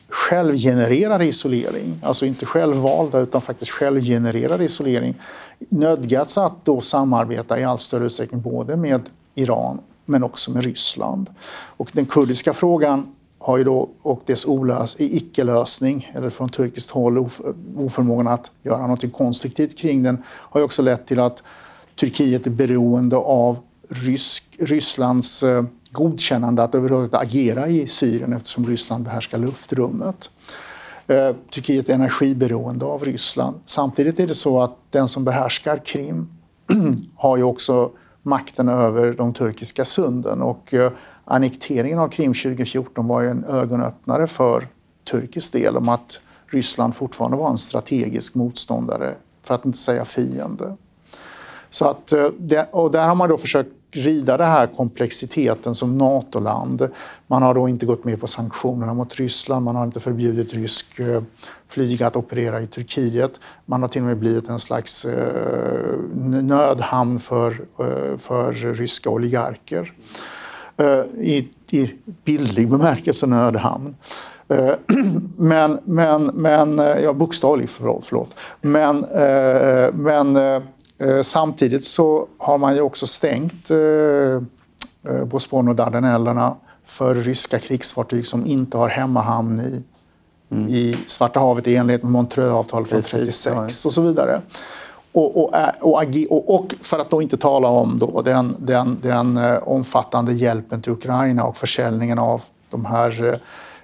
självgenererar 0.09 1.23
isolering, 1.23 2.01
alltså 2.03 2.27
inte 2.27 2.47
självvalda 2.47 3.21
utan 3.21 3.41
faktiskt 3.41 3.71
självgenererar 3.71 4.63
isolering, 4.63 5.15
nödgats 5.69 6.39
att 6.39 6.65
då 6.65 6.81
samarbeta 6.81 7.61
i 7.61 7.65
allt 7.65 7.81
större 7.81 8.07
utsträckning 8.07 8.41
både 8.41 8.77
med 8.77 9.03
Iran 9.35 9.81
men 10.05 10.25
också 10.25 10.51
med 10.51 10.65
Ryssland. 10.65 11.31
Och 11.51 11.91
den 11.93 12.07
kurdiska 12.07 12.55
frågan 12.55 13.07
har 13.39 13.59
ju 13.59 13.65
då, 13.65 13.89
och 14.03 14.23
dess 14.27 14.47
olös, 14.47 14.97
icke-lösning, 14.99 16.13
eller 16.15 16.31
från 16.31 16.49
turkiskt 16.49 16.91
håll 16.91 17.19
oförmågan 17.77 18.29
att 18.29 18.51
göra 18.63 18.87
något 18.87 19.13
konstruktivt 19.13 19.79
kring 19.79 20.03
den, 20.03 20.23
har 20.27 20.61
ju 20.61 20.65
också 20.65 20.83
lett 20.83 21.07
till 21.07 21.21
att 21.21 21.43
Turkiet 22.01 22.47
är 22.47 22.51
beroende 22.51 23.17
av 23.17 23.59
Rysk, 23.89 24.45
Rysslands 24.59 25.43
eh, 25.43 25.65
godkännande 25.93 26.63
att 26.63 26.75
överhuvudtaget 26.75 27.29
agera 27.29 27.69
i 27.69 27.87
Syrien 27.87 28.33
eftersom 28.33 28.67
Ryssland 28.67 29.05
behärskar 29.05 29.39
luftrummet. 29.39 30.31
Eh, 31.07 31.33
Turkiet 31.55 31.89
är 31.89 31.95
energiberoende 31.95 32.85
av 32.85 33.05
Ryssland. 33.05 33.57
Samtidigt 33.67 34.21
är 34.21 34.27
det 34.27 34.35
så 34.35 34.63
att 34.63 34.77
den 34.91 35.09
som 35.09 35.25
behärskar 35.25 35.81
Krim 35.85 36.29
har 37.17 37.37
ju 37.37 37.43
också 37.43 37.91
makten 38.23 38.69
över 38.69 39.13
de 39.13 39.35
turkiska 39.35 39.85
sunden 39.85 40.43
och 40.43 40.75
eh, 40.75 40.93
annekteringen 41.25 41.99
av 41.99 42.09
Krim 42.09 42.35
2014 42.35 43.09
var 43.09 43.21
ju 43.21 43.29
en 43.29 43.45
ögonöppnare 43.45 44.27
för 44.27 44.69
turkisk 45.11 45.53
del 45.53 45.77
om 45.77 45.89
att 45.89 46.21
Ryssland 46.47 46.95
fortfarande 46.95 47.37
var 47.37 47.51
en 47.51 47.59
strategisk 47.59 48.35
motståndare, 48.35 49.15
för 49.43 49.55
att 49.55 49.65
inte 49.65 49.79
säga 49.79 50.05
fiende. 50.05 50.77
Så 51.71 51.85
att, 51.85 52.13
eh, 52.13 52.27
och 52.71 52.91
där 52.91 53.09
har 53.09 53.15
man 53.15 53.29
då 53.29 53.37
försökt 53.37 53.71
rida 53.91 54.37
den 54.37 54.49
här 54.49 54.67
komplexiteten 54.67 55.75
som 55.75 55.99
NATO-land. 55.99 56.89
Man 57.27 57.43
har 57.43 57.55
då 57.55 57.69
inte 57.69 57.87
gått 57.87 58.05
med 58.05 58.21
på 58.21 58.27
sanktionerna 58.27 58.95
mot 58.95 59.15
Ryssland, 59.15 59.65
man 59.65 59.77
har 59.77 59.85
inte 59.85 60.01
förbjudit 60.01 60.55
rysk 60.55 60.99
eh, 60.99 61.23
flyg 61.69 62.03
att 62.03 62.17
operera 62.17 62.61
i 62.61 62.67
Turkiet. 62.67 63.41
Man 63.67 63.83
har 63.83 63.89
till 63.89 64.03
och 64.03 64.07
med 64.07 64.19
blivit 64.19 64.49
en 64.49 64.59
slags 64.59 65.05
eh, 65.05 65.99
nödhamn 66.25 67.19
för, 67.19 67.51
eh, 67.79 68.19
för 68.19 68.53
ryska 68.75 69.11
oligarker. 69.11 69.93
I, 71.21 71.49
I 71.71 71.95
bildlig 72.25 72.71
bemärkelse 72.71 73.27
nödhamn. 73.27 73.95
Men, 75.37 75.79
men, 75.85 76.27
men, 76.27 76.79
ja 76.79 77.13
bokstavligt 77.13 77.73
förlåt, 77.73 78.07
förlåt. 78.07 78.35
Men, 78.61 79.07
men 79.93 80.37
Eh, 80.99 81.23
samtidigt 81.23 81.85
så 81.85 82.29
har 82.39 82.59
man 82.59 82.75
ju 82.75 82.81
också 82.81 83.07
stängt 83.07 83.71
eh, 83.71 83.79
eh, 85.13 85.25
Bosporen 85.25 85.69
och 85.69 85.75
Dardanellerna 85.75 86.57
för 86.85 87.15
ryska 87.15 87.59
krigsfartyg 87.59 88.27
som 88.27 88.47
inte 88.47 88.77
har 88.79 88.89
hemmahamn 88.89 89.61
i, 89.61 89.85
mm. 90.51 90.69
i 90.69 90.97
Svarta 91.07 91.41
havet 91.41 91.67
i 91.67 91.77
enlighet 91.77 92.03
med 92.03 92.13
Montreuxavtalet 92.13 92.89
från 92.89 92.99
1936 92.99 93.87
och 93.87 93.93
så 93.93 94.03
vidare. 94.03 94.43
Och, 95.13 95.45
och, 95.45 95.55
och, 96.31 96.55
och, 96.55 96.75
för 96.81 96.99
att 96.99 97.11
då 97.11 97.23
inte 97.23 97.37
tala 97.37 97.69
om 97.69 97.99
då 97.99 98.23
den, 98.23 98.57
den, 98.59 98.99
den 99.03 99.39
omfattande 99.63 100.33
hjälpen 100.33 100.83
till 100.83 100.93
Ukraina 100.93 101.45
och 101.45 101.57
försäljningen 101.57 102.19
av 102.19 102.43
de 102.71 102.85
här 102.85 103.39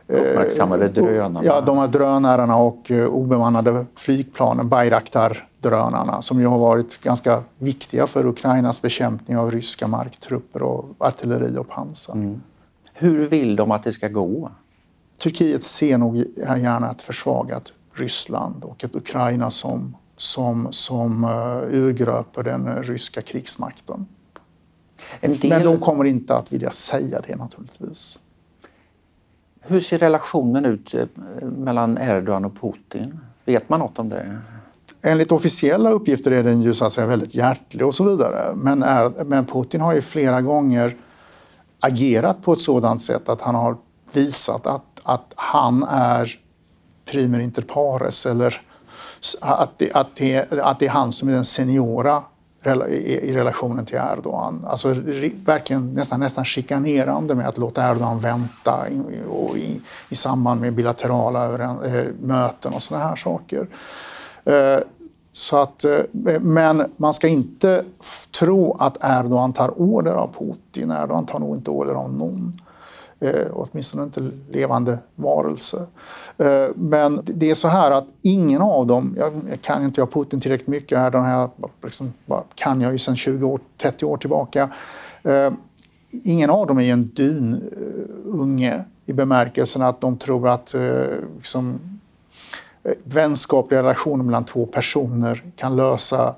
Uppmärksammade 0.07 0.89
drönarna. 0.89 1.45
Ja, 1.45 1.61
de 1.61 1.79
här 1.79 1.89
drönarna 1.89 2.57
och 2.57 2.91
obemannade 2.91 3.87
flygplanen, 3.97 4.69
Bayraktar 4.69 5.49
drönarna 5.63 6.23
som 6.23 6.41
ju 6.41 6.47
har 6.47 6.59
varit 6.59 7.01
ganska 7.01 7.43
viktiga 7.59 8.07
för 8.07 8.27
Ukrainas 8.27 8.83
bekämpning 8.83 9.37
av 9.37 9.51
ryska 9.51 9.87
marktrupper 9.87 10.63
och 10.63 10.85
artilleri 10.99 11.57
och 11.59 11.69
pansar. 11.69 12.15
Mm. 12.15 12.43
Hur 12.93 13.29
vill 13.29 13.57
de 13.57 13.71
att 13.71 13.83
det 13.83 13.93
ska 13.93 14.09
gå? 14.09 14.51
Turkiet 15.19 15.63
ser 15.63 15.99
nog 15.99 16.17
gärna 16.17 16.91
ett 16.91 17.03
försvagat 17.03 17.73
Ryssland 17.95 18.65
och 18.65 18.85
ett 18.85 18.95
Ukraina 18.95 19.51
som, 19.51 19.97
som, 20.17 20.69
som 20.71 21.25
uh, 21.25 21.75
urgröper 21.75 22.43
den 22.43 22.83
ryska 22.83 23.23
krigsmakten. 23.23 24.07
Del... 25.21 25.49
Men 25.49 25.63
de 25.63 25.79
kommer 25.79 26.05
inte 26.05 26.37
att 26.37 26.53
vilja 26.53 26.71
säga 26.71 27.21
det 27.27 27.37
naturligtvis. 27.37 28.19
Hur 29.61 29.81
ser 29.81 29.99
relationen 29.99 30.65
ut 30.65 30.95
eh, 30.95 31.07
mellan 31.43 31.99
Erdogan 31.99 32.45
och 32.45 32.61
Putin? 32.61 33.21
Vet 33.45 33.69
man 33.69 33.81
något 33.81 33.99
om 33.99 34.09
det? 34.09 34.39
Enligt 35.05 35.33
officiella 35.33 35.91
uppgifter 35.91 36.31
är 36.31 36.43
den 36.43 36.63
ju 36.63 36.75
så 36.75 36.85
att 36.85 36.93
säga 36.93 37.07
väldigt 37.07 37.35
hjärtlig 37.35 37.87
och 37.87 37.95
så 37.95 38.05
vidare. 38.05 38.55
Men, 38.55 38.83
är, 38.83 39.25
men 39.25 39.47
Putin 39.47 39.81
har 39.81 39.95
ju 39.95 40.03
flera 40.03 40.41
gånger 40.41 40.97
agerat 41.81 42.43
på 42.43 42.53
ett 42.53 42.61
sådant 42.61 43.03
sätt 43.03 43.29
att 43.29 43.41
han 43.41 43.55
har 43.55 43.77
visat 44.13 44.67
att, 44.67 44.85
att 45.03 45.33
han 45.35 45.83
är 45.83 46.39
primer 47.05 47.41
inter 47.41 47.63
pares 47.63 48.27
eller 48.27 48.61
att 49.41 49.79
det, 49.79 49.93
att, 49.93 50.17
det, 50.17 50.53
att 50.53 50.79
det 50.79 50.87
är 50.87 50.91
han 50.91 51.13
som 51.13 51.29
är 51.29 51.33
den 51.33 51.45
seniora 51.45 52.23
i 52.89 53.35
relationen 53.35 53.87
till 53.87 53.99
Erdogan. 54.13 54.65
Alltså 54.69 54.95
verkligen 55.45 55.95
nästan, 55.95 56.21
nästan 56.21 56.45
chikanerande 56.45 57.35
med 57.35 57.49
att 57.49 57.59
låta 57.59 57.91
Erdogan 57.91 58.19
vänta 58.19 58.89
i, 58.89 58.95
i, 59.57 59.81
i 60.09 60.15
samband 60.15 60.61
med 60.61 60.75
bilaterala 60.75 61.55
äh, 61.55 62.05
möten 62.21 62.73
och 62.73 62.83
sådana 62.83 63.05
här 63.05 63.17
saker. 63.17 63.67
Eh, 64.45 64.79
så 65.33 65.57
att, 65.57 65.85
eh, 65.85 66.01
men 66.41 66.93
man 66.97 67.15
ska 67.15 67.29
inte 67.29 67.85
tro 68.39 68.77
att 68.79 68.97
Erdogan 69.05 69.53
tar 69.53 69.81
order 69.81 70.13
av 70.13 70.35
Putin. 70.39 70.91
Erdogan 70.91 71.27
tar 71.27 71.39
nog 71.39 71.57
inte 71.57 71.71
order 71.71 71.95
av 71.95 72.15
någon. 72.15 72.61
Eh, 73.23 73.47
åtminstone 73.53 74.03
inte 74.03 74.31
levande 74.51 74.99
varelse. 75.15 75.87
Eh, 76.39 76.69
men 76.75 77.21
det 77.25 77.51
är 77.51 77.55
så 77.55 77.69
här 77.69 77.91
att 77.91 78.07
ingen 78.23 78.63
av 78.63 78.87
dem, 78.87 79.17
jag, 79.19 79.59
kan 79.63 79.85
inte 79.85 80.01
jag 80.01 80.13
Putin 80.13 80.41
tillräckligt 80.41 80.69
mycket 80.69 80.99
här, 80.99 81.11
den 81.11 81.25
här 81.25 81.49
liksom, 81.83 82.13
kan 82.55 82.81
jag 82.81 82.93
ju 82.93 82.99
sedan 82.99 83.17
20 83.17 83.47
år, 83.47 83.61
30 83.79 84.05
år 84.05 84.17
tillbaka. 84.17 84.71
Eh, 85.23 85.53
ingen 86.25 86.51
av 86.51 86.67
dem 86.67 86.79
är 86.79 86.93
en 86.93 87.11
dununge 87.15 88.75
eh, 88.75 88.81
i 89.07 89.13
bemärkelsen 89.13 89.83
att 89.83 90.01
de 90.01 90.17
tror 90.17 90.49
att 90.49 90.75
liksom, 91.37 91.81
Eh, 92.85 92.93
vänskapliga 93.05 93.81
relationer 93.81 94.25
mellan 94.25 94.45
två 94.45 94.67
personer 94.67 95.43
kan 95.57 95.77
lösa 95.77 96.35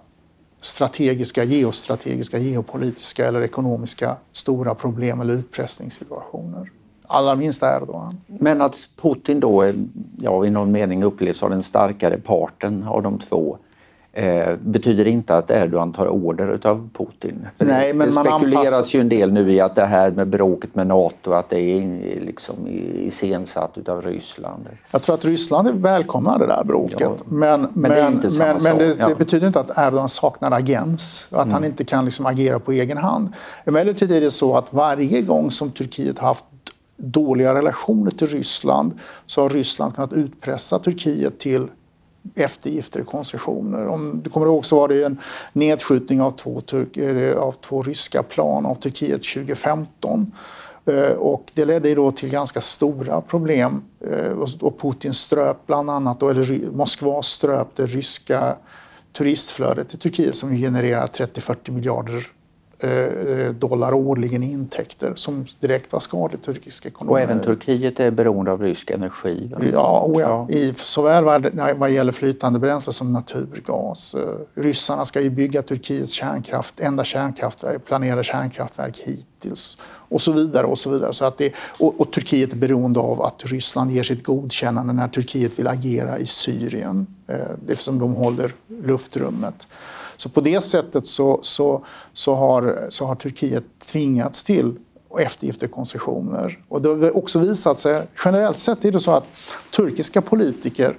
strategiska, 0.61 1.45
geostrategiska, 1.45 2.39
geopolitiska 2.39 3.29
eller 3.29 3.43
ekonomiska 3.43 4.17
stora 4.33 4.75
problem 4.75 5.21
eller 5.21 5.35
utpressningssituationer. 5.35 6.71
Allra 7.07 7.37
minst 7.37 7.63
Erdogan. 7.63 8.21
Men 8.27 8.61
att 8.61 8.89
Putin 9.03 9.41
då 9.41 9.63
eh, 9.63 9.75
ja, 10.19 10.47
i 10.47 10.51
någon 10.51 10.73
mening 10.73 11.05
upplevs 11.05 11.43
av 11.43 11.51
den 11.51 11.63
starkare 11.63 12.19
parten 12.19 12.83
av 12.83 13.03
de 13.03 13.19
två 13.19 13.59
eh, 14.17 14.57
betyder 14.61 15.07
inte 15.07 15.37
att 15.37 15.51
Erdogan 15.51 15.93
tar 15.93 16.09
order 16.09 16.59
av 16.63 16.89
Putin. 16.97 17.47
Nej, 17.59 17.87
det, 17.87 17.95
men 17.95 18.07
det 18.07 18.13
spekuleras 18.13 18.75
anpassar... 18.75 18.99
ju 18.99 19.01
en 19.01 19.09
del 19.09 19.33
nu 19.33 19.53
i 19.53 19.61
att 19.61 19.75
det 19.75 19.87
här 19.87 20.11
med 20.11 20.29
bråket 20.29 20.75
med 20.75 20.87
Nato 20.87 21.33
att 21.33 21.51
det 21.51 21.61
är 21.61 22.21
liksom 22.21 22.55
iscensatt 22.95 23.89
av 23.89 24.03
Ryssland. 24.03 24.67
Jag 24.91 25.03
tror 25.03 25.15
att 25.15 25.25
Ryssland 25.25 25.69
välkomnar 25.69 26.39
det 26.39 26.47
där 26.47 26.65
bråket. 26.65 27.01
Ja, 27.01 27.17
men, 27.27 27.61
men, 27.61 27.71
men, 27.75 27.91
det, 27.91 27.97
är 27.97 28.09
inte 28.09 28.31
men, 28.39 28.57
men 28.63 28.79
det, 28.79 28.97
ja. 28.99 29.09
det, 29.09 29.15
betyder 29.15 29.47
inte 29.47 29.61
att 29.61 29.79
Erdogan 29.79 30.09
saknar 30.09 30.51
agens 30.51 31.29
och 31.31 31.39
att 31.39 31.45
mm. 31.45 31.55
han 31.55 31.65
inte 31.65 31.85
kan 31.85 32.05
liksom 32.05 32.27
agera 32.27 32.59
på 32.59 32.73
egen 32.73 32.99
hand. 32.99 33.33
Emellertid 33.65 34.13
är 34.13 34.21
det 34.21 34.31
så 34.31 34.57
att 34.57 34.73
varje 34.73 35.23
gång 35.23 35.51
som 35.51 35.71
Turkiet 35.71 36.19
har 36.19 36.29
haft 36.29 36.45
dåliga 36.97 37.55
relationer 37.55 38.11
till 38.11 38.27
Ryssland 38.27 38.93
så 39.27 39.43
har 39.43 39.51
Ryssland 39.51 39.95
kunnat 39.95 40.13
utpressa 40.13 40.79
Turkiet 40.79 41.39
till 41.39 41.69
eftergifter 42.35 43.01
och 43.01 43.07
koncessioner. 43.07 43.87
Om 43.87 44.21
du 44.25 44.31
kommer 44.31 44.47
ihåg 44.47 44.67
så 44.67 44.77
var 44.77 44.89
det 44.89 45.05
en 45.05 45.21
nedskjutning 45.53 46.21
av 46.21 46.31
två, 46.31 46.63
eh, 46.97 47.39
av 47.39 47.53
två 47.53 47.83
ryska 47.83 48.23
plan 48.23 48.67
av 48.67 48.75
Turkiet 48.75 49.23
2015. 49.25 50.33
Eh, 50.87 51.13
och 51.13 51.51
det 51.55 51.65
ledde 51.65 51.95
då 51.95 52.13
till 52.13 52.29
ganska 52.29 52.61
stora 52.61 53.21
problem. 53.21 53.83
Eh, 54.11 54.31
och 54.61 54.81
Putin 54.81 55.15
ströp 55.15 55.67
bland 55.67 55.91
annat, 55.91 56.23
eller 56.23 56.71
Moskva 56.77 57.23
ströp 57.23 57.69
det 57.77 57.87
ryska 57.87 58.57
turistflödet 59.13 59.89
till 59.89 59.99
Turkiet 59.99 60.37
som 60.37 60.57
genererar 60.57 61.07
30-40 61.07 61.71
miljarder 61.71 62.27
dollar 63.59 63.95
årligen 63.95 64.43
i 64.43 64.53
intäkter 64.53 65.13
som 65.15 65.47
direkt 65.61 65.93
var 65.93 66.01
skadligt 66.01 66.45
turkisk 66.45 66.87
ekonomi. 66.87 67.13
Och 67.13 67.21
även 67.21 67.41
Turkiet 67.41 68.01
är 68.01 68.11
beroende 68.11 68.51
av 68.51 68.63
rysk 68.63 68.91
energi? 68.91 69.55
Ja, 69.73 69.99
och 70.01 70.21
ja. 70.21 70.47
I, 70.51 70.75
såväl 70.77 71.25
vad, 71.25 71.47
vad 71.77 71.91
gäller 71.91 72.13
flytande 72.13 72.59
bränsle 72.59 72.93
som 72.93 73.13
naturgas. 73.13 74.15
Eh, 74.15 74.63
ryssarna 74.63 75.05
ska 75.05 75.21
ju 75.21 75.31
bygga 75.31 75.63
Turkiets 75.63 76.13
kärnkraft, 76.13 76.81
enda 76.81 77.05
kärnkraftverk, 77.05 77.85
planerade 77.85 78.25
kärnkraftverk 78.25 78.99
hittills 79.05 79.79
och 80.09 80.21
så 80.21 80.33
vidare. 80.33 80.67
Och 80.67 80.79
så 80.79 80.91
vidare. 80.91 81.13
Så 81.13 81.25
att 81.25 81.39
det, 81.39 81.53
och, 81.79 82.01
och, 82.01 82.13
Turkiet 82.13 82.53
är 82.53 82.57
beroende 82.57 83.01
av 83.01 83.23
att 83.23 83.43
Ryssland 83.45 83.91
ger 83.91 84.03
sitt 84.03 84.25
godkännande 84.25 84.93
när 84.93 85.09
Turkiet 85.09 85.59
vill 85.59 85.67
agera 85.67 86.19
i 86.19 86.27
Syrien 86.27 87.07
eh, 87.27 87.37
eftersom 87.69 87.99
de 87.99 88.15
håller 88.15 88.53
luftrummet. 88.83 89.67
Så 90.17 90.29
på 90.29 90.41
det 90.41 90.61
sättet 90.61 91.07
så, 91.07 91.39
så, 91.43 91.85
så, 92.13 92.35
har, 92.35 92.87
så 92.89 93.07
har 93.07 93.15
Turkiet 93.15 93.65
tvingats 93.87 94.45
till 94.45 94.77
eftergifterkoncessioner. 95.19 96.59
Och 96.69 96.83
det 96.83 96.89
har 96.89 97.17
också 97.17 97.39
visat 97.39 97.79
sig, 97.79 98.07
generellt 98.25 98.59
sett 98.59 98.85
är 98.85 98.93
det 98.93 99.01
så 99.01 99.11
att 99.11 99.25
turkiska 99.71 100.23
politiker 100.23 100.97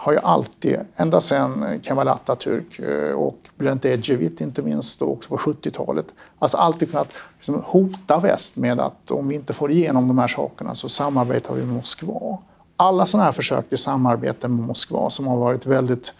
har 0.00 0.12
ju 0.12 0.18
alltid, 0.18 0.78
ända 0.96 1.20
sedan 1.20 1.80
Kemal 1.82 2.08
Atatürk 2.08 2.80
eh, 2.80 3.14
och 3.14 3.38
Bülent 3.56 3.84
Ecevit 3.84 4.40
inte 4.40 4.62
minst 4.62 5.02
också 5.02 5.28
på 5.28 5.36
70-talet, 5.36 6.06
alltså 6.38 6.56
alltid 6.56 6.90
kunnat 6.90 7.08
liksom 7.36 7.62
hota 7.66 8.20
väst 8.20 8.56
med 8.56 8.80
att 8.80 9.10
om 9.10 9.28
vi 9.28 9.34
inte 9.34 9.52
får 9.52 9.70
igenom 9.70 10.08
de 10.08 10.18
här 10.18 10.28
sakerna 10.28 10.74
så 10.74 10.88
samarbetar 10.88 11.54
vi 11.54 11.64
med 11.64 11.74
Moskva. 11.74 12.38
Alla 12.76 13.06
sådana 13.06 13.24
här 13.24 13.32
försök 13.32 13.68
till 13.68 13.78
samarbete 13.78 14.48
med 14.48 14.66
Moskva 14.66 15.10
som 15.10 15.26
har 15.26 15.36
varit 15.36 15.66
väldigt, 15.66 16.14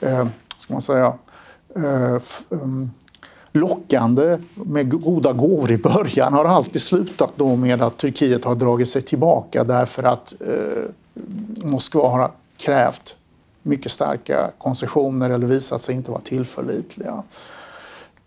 eh, 0.00 0.26
ska 0.58 0.74
man 0.74 0.82
säga, 0.82 1.14
Eh, 1.76 2.18
ehm, 2.50 2.90
lockande 3.52 4.38
med 4.54 4.90
goda 4.90 5.32
gåvor 5.32 5.70
i 5.70 5.78
början 5.78 6.32
har 6.32 6.44
alltid 6.44 6.82
slutat 6.82 7.32
då 7.36 7.56
med 7.56 7.82
att 7.82 7.98
Turkiet 7.98 8.44
har 8.44 8.54
dragit 8.54 8.88
sig 8.88 9.02
tillbaka 9.02 9.64
därför 9.64 10.02
att 10.02 10.34
eh, 10.40 10.82
Moskva 11.64 12.08
har 12.08 12.30
krävt 12.56 13.16
mycket 13.62 13.92
starka 13.92 14.50
koncessioner 14.58 15.30
eller 15.30 15.46
visat 15.46 15.80
sig 15.80 15.94
inte 15.94 16.10
vara 16.10 16.20
tillförlitliga. 16.20 17.22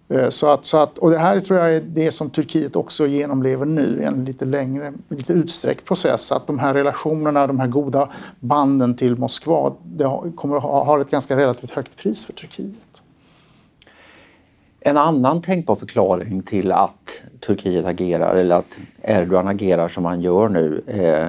Eh, 0.10 0.30
så 0.30 0.50
att, 0.50 0.66
så 0.66 0.78
att, 0.78 0.98
och 0.98 1.12
det 1.12 1.18
här 1.18 1.40
tror 1.40 1.60
jag 1.60 1.76
är 1.76 1.82
det 1.82 2.12
som 2.12 2.30
Turkiet 2.30 2.76
också 2.76 3.08
genomlever 3.08 3.66
nu, 3.66 4.04
en 4.04 4.26
lite 4.26 4.46
längre, 4.46 4.94
lite 5.10 5.34
utsträckt 5.34 5.86
process. 5.86 6.32
Att 6.32 6.48
de 6.48 6.60
här 6.60 6.74
relationerna, 6.74 7.48
de 7.48 7.60
här 7.60 7.68
goda 7.68 8.10
banden 8.40 8.96
till 8.96 9.18
Moskva, 9.18 9.74
det 9.84 10.32
kommer 10.36 10.58
att 10.58 10.64
ha, 10.64 10.84
ha 10.84 11.02
ett 11.02 11.12
ganska 11.12 11.38
relativt 11.38 11.72
högt 11.72 11.96
pris 11.96 12.26
för 12.26 12.34
Turkiet. 12.34 13.02
En 14.80 14.98
annan 14.98 15.42
tänkbar 15.42 15.76
förklaring 15.76 16.42
till 16.42 16.72
att 16.72 17.22
Turkiet 17.40 17.86
agerar 17.86 18.36
eller 18.36 18.56
att 18.56 18.80
Erdogan 19.02 19.48
agerar 19.48 19.88
som 19.88 20.06
han 20.06 20.22
gör 20.22 20.50
nu 20.50 20.84
eh, 20.88 21.28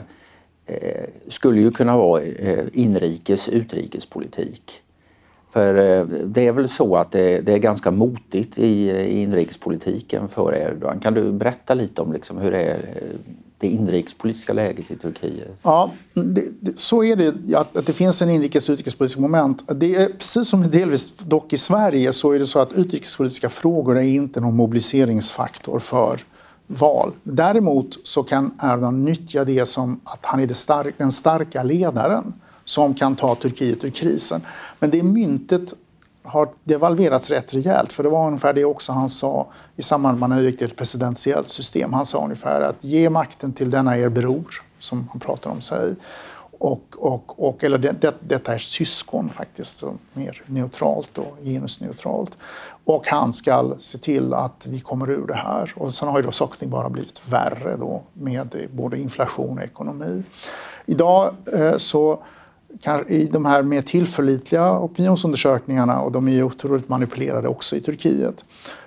eh 0.77 1.05
skulle 1.29 1.61
ju 1.61 1.71
kunna 1.71 1.97
vara 1.97 2.23
eh, 2.23 2.65
inrikes 2.73 3.49
utrikespolitik. 3.49 4.83
För 5.51 5.75
eh, 5.75 6.05
det 6.05 6.47
är 6.47 6.53
väl 6.53 6.69
så 6.69 6.97
att 6.97 7.13
det, 7.13 7.41
det 7.41 7.53
är 7.53 7.59
ganska 7.59 7.91
motigt 7.91 8.59
i, 8.59 8.91
eh, 8.91 8.97
i, 8.97 9.23
inrikespolitiken 9.23 10.29
för 10.29 10.55
Erdogan. 10.55 11.01
Kan 11.01 11.15
du 11.15 11.33
berätta 11.33 11.75
lite 11.75 12.03
om 12.03 12.13
liksom 12.13 12.39
hur 12.39 12.51
det 12.51 12.63
är 12.63 12.79
det 13.59 13.67
inrikespolitiska 13.67 14.53
läget 14.53 14.91
i 14.91 14.97
Turkiet? 14.97 15.59
Ja, 15.63 15.91
det, 16.15 16.45
det, 16.61 16.79
så 16.79 17.05
är 17.05 17.17
det. 17.17 17.57
Att, 17.57 17.77
att 17.77 17.87
det 17.87 17.93
finns 17.93 18.23
en 18.23 18.31
inrikes 18.31 18.69
och 18.69 18.73
utrikespolitisk 18.73 19.19
moment. 19.19 19.63
Det 19.67 19.95
är 19.95 20.09
precis 20.09 20.49
som 20.49 20.71
delvis 20.71 21.13
dock 21.19 21.53
i 21.53 21.59
Sverige 21.59 22.13
så 22.13 22.33
är 22.33 22.39
det 22.39 22.47
så 22.47 22.59
att 22.59 22.73
utrikespolitiska 22.73 23.49
frågor 23.49 23.99
är 23.99 24.03
inte 24.03 24.41
någon 24.41 24.57
mobiliseringsfaktor 24.57 25.79
för 25.79 26.21
val. 26.67 27.13
Däremot 27.23 27.99
så 28.03 28.23
kan 28.23 28.55
Erdogan 28.63 29.05
nyttja 29.05 29.45
det 29.45 29.67
som 29.67 30.01
att 30.05 30.21
han 30.23 30.41
är 30.41 30.47
det 30.47 30.55
stark, 30.55 30.95
den 30.99 31.13
starka 31.13 31.63
ledaren 31.63 32.33
som 32.65 32.95
kan 32.95 33.17
ta 33.17 33.35
Turkiet 33.35 33.85
ur 33.85 33.91
krisen. 33.91 34.41
Men 34.79 34.91
det 34.91 35.03
myntet 35.03 35.75
har 36.29 36.49
devalverats 36.65 37.31
rätt 37.31 37.55
rejält. 37.55 37.93
För 37.93 38.03
det 38.03 38.09
var 38.09 38.27
ungefär 38.27 38.53
det 38.53 38.65
också 38.65 38.93
han 38.93 39.09
sa 39.09 39.47
i 39.77 39.83
samband 39.83 40.19
med 40.19 40.27
att 40.27 40.31
han 40.31 40.39
övergick 40.39 40.59
till 40.59 40.67
ett 40.67 40.77
presidentiellt 40.77 41.49
system. 41.49 41.93
Han 41.93 42.07
sa 42.07 42.25
ungefär 42.25 42.61
att 42.61 42.85
ge 42.85 43.11
makten 43.11 43.53
till 43.53 43.71
denna 43.71 43.99
er 43.99 44.09
bror, 44.09 44.63
som 44.79 45.09
han 45.11 45.21
pratar 45.21 45.51
om 45.51 45.61
sig. 45.61 45.95
och, 46.59 46.83
och, 46.97 47.49
och, 47.49 47.65
eller 47.65 47.79
det, 47.79 47.93
det, 48.01 48.15
detta 48.21 48.55
är 48.55 48.59
syskon 48.59 49.31
faktiskt, 49.37 49.83
mer 50.13 50.43
neutralt 50.47 51.19
och 51.19 51.37
genusneutralt. 51.45 52.31
Och 52.85 53.07
han 53.07 53.33
ska 53.33 53.75
se 53.79 53.99
till 53.99 54.35
att 54.35 54.67
vi 54.67 54.81
kommer 54.81 55.11
ur 55.11 55.27
det 55.27 55.35
här. 55.35 55.73
Och 55.77 55.95
sen 55.95 56.09
har 56.09 56.19
ju 56.19 56.25
då 56.25 56.33
saker 56.33 56.67
bara 56.67 56.89
blivit 56.89 57.23
värre 57.29 57.77
då 57.77 58.03
med 58.13 58.69
både 58.73 58.99
inflation 58.99 59.59
och 59.59 59.65
ekonomi. 59.65 60.23
Idag 60.87 61.35
eh, 61.53 61.77
så 61.77 62.23
i 63.09 63.27
de 63.27 63.45
här 63.45 63.63
mer 63.63 63.83
tillförlitliga 63.83 64.79
opinionsundersökningarna, 64.79 66.01
och 66.01 66.13
de 66.13 66.29
är 66.29 66.33
ju 66.33 66.43
otroligt 66.43 66.89
manipulerade 66.89 67.49
också 67.49 67.77
i 67.77 67.81
Turkiet, 67.81 68.45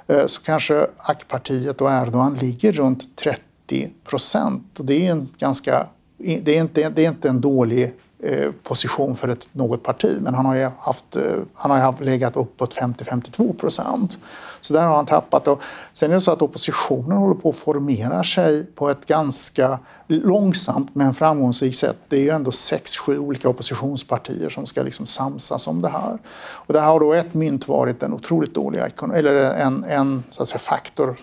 eh, 0.07 0.25
så 0.25 0.41
kanske 0.41 0.87
AK-partiet 0.97 1.81
och 1.81 1.91
Erdogan 1.91 2.33
ligger 2.33 2.71
runt 2.71 3.15
30 3.15 3.89
procent. 4.03 4.79
Och 4.79 4.85
det 4.85 5.07
är 5.07 5.11
en 5.11 5.29
ganska 5.37 5.87
det 6.17 6.57
är 6.57 6.61
inte, 6.61 6.89
det 6.89 7.05
är 7.05 7.09
inte 7.09 7.29
en 7.29 7.41
dålig 7.41 7.93
Eh, 8.23 8.51
position 8.63 9.15
för 9.15 9.27
ett, 9.27 9.47
något 9.51 9.83
parti, 9.83 10.17
men 10.21 10.33
han 10.33 10.45
har 10.45 10.55
ju 10.55 10.69
haft, 10.79 11.15
eh, 11.15 11.23
han 11.53 11.71
har 11.71 11.77
ju 11.77 11.83
haft 11.83 12.01
legat 12.01 12.37
uppåt 12.37 12.73
50-52 12.73 13.53
procent. 13.53 14.17
Så 14.61 14.73
där 14.73 14.87
har 14.87 14.95
han 14.95 15.05
tappat. 15.05 15.47
Och 15.47 15.61
sen 15.93 16.11
är 16.11 16.15
det 16.15 16.21
så 16.21 16.31
att 16.31 16.41
oppositionen 16.41 17.17
håller 17.17 17.35
på 17.35 17.49
att 17.49 17.55
formera 17.55 18.23
sig 18.23 18.65
på 18.65 18.89
ett 18.89 19.05
ganska 19.05 19.79
långsamt 20.07 20.95
men 20.95 21.13
framgångsrikt 21.13 21.77
sätt. 21.77 21.97
Det 22.07 22.17
är 22.17 22.21
ju 22.21 22.29
ändå 22.29 22.51
sex, 22.51 22.97
sju 22.97 23.19
olika 23.19 23.49
oppositionspartier 23.49 24.49
som 24.49 24.65
ska 24.65 24.83
liksom 24.83 25.05
samsas 25.05 25.67
om 25.67 25.81
det 25.81 25.89
här. 25.89 26.17
Och 26.51 26.73
det 26.73 26.79
har 26.79 26.99
då 26.99 27.13
ett 27.13 27.33
mynt 27.33 27.67
varit 27.67 27.99
den 27.99 28.13
otroligt 28.13 28.53
dåliga 28.53 28.87
ekonomin, 28.87 29.19
eller 29.19 29.35
en, 29.35 29.83
en 29.83 30.23
så 30.29 30.41
att 30.41 30.47
säga, 30.47 30.59
faktor 30.59 31.17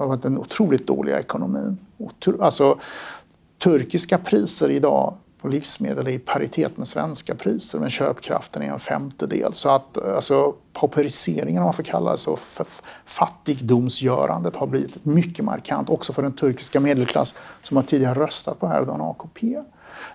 eh, 0.00 0.12
den 0.12 0.38
otroligt 0.38 0.86
dåliga 0.86 1.20
ekonomin. 1.20 1.78
Alltså, 2.40 2.78
turkiska 3.58 4.18
priser 4.18 4.70
idag 4.70 5.14
på 5.40 5.48
livsmedel 5.48 6.06
är 6.06 6.10
i 6.10 6.18
paritet 6.18 6.76
med 6.76 6.88
svenska 6.88 7.34
priser, 7.34 7.78
men 7.78 7.90
köpkraften 7.90 8.62
är 8.62 8.66
en 8.66 8.78
femtedel. 8.78 9.54
Så 9.54 9.70
att 9.70 9.98
alltså, 9.98 10.54
pauperiseringen, 10.72 11.58
om 11.58 11.64
man 11.64 11.72
får 11.72 11.82
kalla 11.82 12.10
det 12.10 12.18
så, 12.18 12.36
fattigdomsgörandet 13.04 14.56
har 14.56 14.66
blivit 14.66 15.04
mycket 15.04 15.44
markant 15.44 15.90
också 15.90 16.12
för 16.12 16.22
den 16.22 16.32
turkiska 16.32 16.80
medelklass 16.80 17.34
som 17.62 17.76
har 17.76 17.84
tidigare 17.84 18.20
röstat 18.20 18.60
på 18.60 18.66
Erdogan 18.66 19.00
och 19.00 19.10
AKP. 19.10 19.62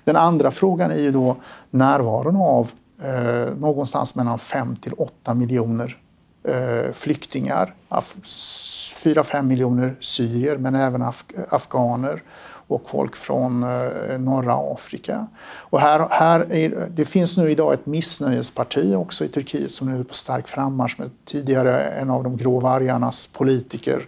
Den 0.04 0.16
andra 0.16 0.52
frågan 0.52 0.92
är 0.92 1.00
ju 1.00 1.12
då 1.12 1.36
närvaron 1.70 2.36
av 2.36 2.72
eh, 3.04 3.56
någonstans 3.58 4.16
mellan 4.16 4.40
5 4.40 4.76
till 4.76 4.94
8 4.94 5.34
miljoner 5.34 5.98
eh, 6.44 6.92
flyktingar. 6.94 7.74
4-5 7.90 9.42
miljoner 9.42 9.96
syrier, 10.00 10.58
men 10.58 10.76
även 10.76 11.02
af 11.02 11.24
afghaner 11.50 12.24
och 12.68 12.90
folk 12.90 13.16
från 13.16 13.64
eh, 13.64 14.20
norra 14.20 14.74
Afrika. 14.74 15.28
Och 15.58 15.80
här, 15.80 16.08
här 16.10 16.54
är, 16.54 16.88
det 16.90 17.06
finns 17.06 17.38
nu 17.38 17.52
idag 17.52 17.74
ett 17.74 17.86
missnöjesparti 17.86 18.96
också 18.96 19.26
i 19.26 19.28
Turkiet 19.28 19.72
som 19.72 19.92
nu 19.92 20.00
är 20.00 20.04
på 20.04 20.14
stark 20.14 20.48
frammarsch 20.48 21.00
med 21.00 21.10
tidigare 21.26 21.82
en 21.82 22.10
av 22.10 22.24
de 22.24 22.38
grå 22.38 22.60
vargarnas 22.60 23.28
politiker 23.28 24.06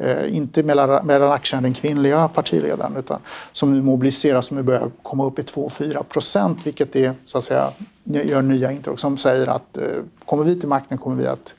Eh, 0.00 0.36
inte 0.36 0.62
Meral 0.62 1.32
Akşener, 1.32 1.62
den 1.62 1.74
kvinnliga 1.74 2.28
partiledaren, 2.28 2.96
utan 2.96 3.20
som 3.52 3.72
nu 3.72 3.82
mobiliseras, 3.82 4.46
som 4.46 4.56
nu 4.56 4.62
börjar 4.62 4.90
komma 5.02 5.24
upp 5.24 5.38
i 5.38 5.42
2-4 5.42 6.02
procent, 6.02 6.58
vilket 6.64 6.96
är, 6.96 7.14
så 7.24 7.38
att 7.38 7.44
säga, 7.44 7.70
gör 8.04 8.42
nya 8.42 8.72
intryck, 8.72 8.98
som 8.98 9.18
säger 9.18 9.46
att 9.46 9.76
eh, 9.76 9.84
kommer 10.24 10.44
vi 10.44 10.60
till 10.60 10.68
makten 10.68 10.98
kommer 10.98 11.16
vi 11.16 11.26
att 11.26 11.54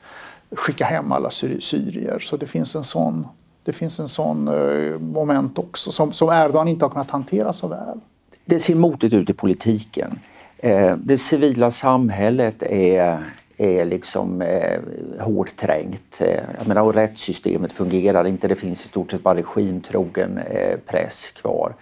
skicka 0.52 0.86
hem 0.86 1.12
alla 1.12 1.30
syrier. 1.30 2.20
Så 2.20 2.38
det 2.38 2.48
finns 2.48 2.76
en 2.76 2.84
sån 2.84 3.28
det 3.70 3.74
finns 3.74 4.00
en 4.00 4.08
sån 4.08 4.48
eh, 4.48 5.00
moment 5.00 5.60
också 5.60 5.92
som, 5.92 6.14
som 6.14 6.30
Erdogan 6.30 6.68
inte 6.68 6.86
har 6.86 6.90
kunnat 6.90 7.12
hantera 7.12 7.54
så 7.54 7.68
väl. 7.68 8.00
Det 8.46 8.60
ser 8.60 8.76
motigt 8.76 9.14
ut 9.14 9.30
i 9.30 9.34
politiken. 9.34 10.20
Eh, 10.58 10.96
det 10.98 11.18
civila 11.18 11.72
samhället 11.72 12.64
är, 12.64 13.24
är 13.58 13.86
liksom 13.86 14.42
eh, 14.42 14.80
hårt 15.20 15.56
trängt. 15.56 16.22
Jag 16.58 16.68
menar, 16.68 16.82
och 16.82 16.94
rättssystemet 16.94 17.72
fungerar 17.72 18.28
inte. 18.28 18.48
Det 18.48 18.56
finns 18.56 18.86
i 18.86 18.88
stort 18.88 19.12
sett 19.12 19.24
bara 19.24 19.38
regimtrogen 19.38 20.40
press 20.86 21.32
kvar. 21.32 21.74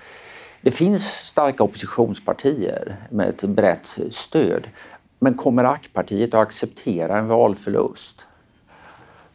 Det 0.62 0.72
finns 0.72 1.04
starka 1.06 1.64
oppositionspartier 1.64 2.96
med 3.10 3.30
ett 3.30 3.44
brett 3.44 3.98
stöd. 4.10 4.68
Men 5.20 5.34
kommer 5.34 5.64
AK-partiet 5.64 6.34
att 6.34 6.42
acceptera 6.42 7.18
en 7.18 7.28
valförlust? 7.28 8.26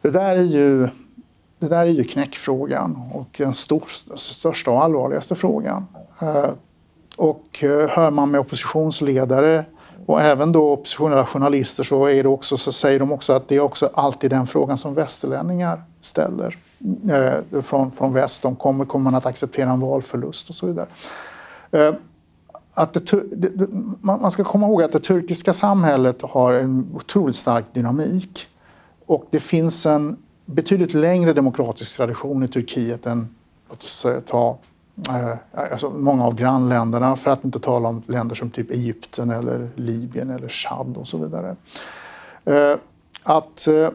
Det 0.01 0.09
där 0.09 0.35
är 0.35 0.43
ju 0.43 0.87
det 1.63 1.69
där 1.69 1.85
är 1.85 1.89
ju 1.89 2.03
knäckfrågan 2.03 2.99
och 3.13 3.27
den 3.37 3.53
stor, 3.53 3.83
största 4.15 4.71
och 4.71 4.83
allvarligaste 4.83 5.35
frågan. 5.35 5.85
Eh, 6.19 6.49
och 7.15 7.63
eh, 7.63 7.89
hör 7.89 8.11
man 8.11 8.31
med 8.31 8.39
oppositionsledare 8.39 9.65
och 10.05 10.21
även 10.21 10.51
då 10.51 10.71
oppositionella 10.71 11.25
journalister 11.25 11.83
så, 11.83 12.05
är 12.05 12.23
det 12.23 12.29
också, 12.29 12.57
så 12.57 12.71
säger 12.71 12.99
de 12.99 13.11
också 13.11 13.33
att 13.33 13.47
det 13.47 13.55
är 13.55 13.59
också 13.59 13.89
alltid 13.93 14.29
den 14.29 14.47
frågan 14.47 14.77
som 14.77 14.93
västerlänningar 14.93 15.83
ställer 16.01 16.57
eh, 17.09 17.61
från, 17.61 17.91
från 17.91 18.13
väst. 18.13 18.43
De 18.43 18.55
kommer, 18.55 18.85
kommer 18.85 19.03
man 19.03 19.15
att 19.15 19.25
acceptera 19.25 19.69
en 19.69 19.79
valförlust 19.79 20.49
och 20.49 20.55
så 20.55 20.65
vidare. 20.65 20.87
Eh, 21.71 21.93
att 22.73 22.93
det, 22.93 23.11
det, 23.31 23.67
man 24.01 24.31
ska 24.31 24.43
komma 24.43 24.67
ihåg 24.67 24.83
att 24.83 24.91
det 24.91 24.99
turkiska 24.99 25.53
samhället 25.53 26.21
har 26.21 26.53
en 26.53 26.91
otroligt 26.95 27.35
stark 27.35 27.65
dynamik 27.73 28.47
och 29.05 29.27
det 29.31 29.39
finns 29.39 29.85
en 29.85 30.17
betydligt 30.45 30.93
längre 30.93 31.33
demokratisk 31.33 31.97
tradition 31.97 32.43
i 32.43 32.47
Turkiet 32.47 33.05
än 33.05 33.35
låt 33.69 33.83
oss 33.83 34.05
ta 34.25 34.57
eh, 35.09 35.61
alltså 35.71 35.89
många 35.89 36.25
av 36.25 36.35
grannländerna, 36.35 37.15
för 37.15 37.31
att 37.31 37.43
inte 37.43 37.59
tala 37.59 37.89
om 37.89 38.03
länder 38.07 38.35
som 38.35 38.49
typ 38.49 38.71
Egypten 38.71 39.29
eller 39.29 39.69
Libyen 39.75 40.29
eller 40.29 40.49
Chad 40.49 40.97
och 40.97 41.07
så 41.07 41.17
vidare. 41.17 41.55
Eh, 42.45 42.77
att 43.23 43.67
eh, 43.67 43.89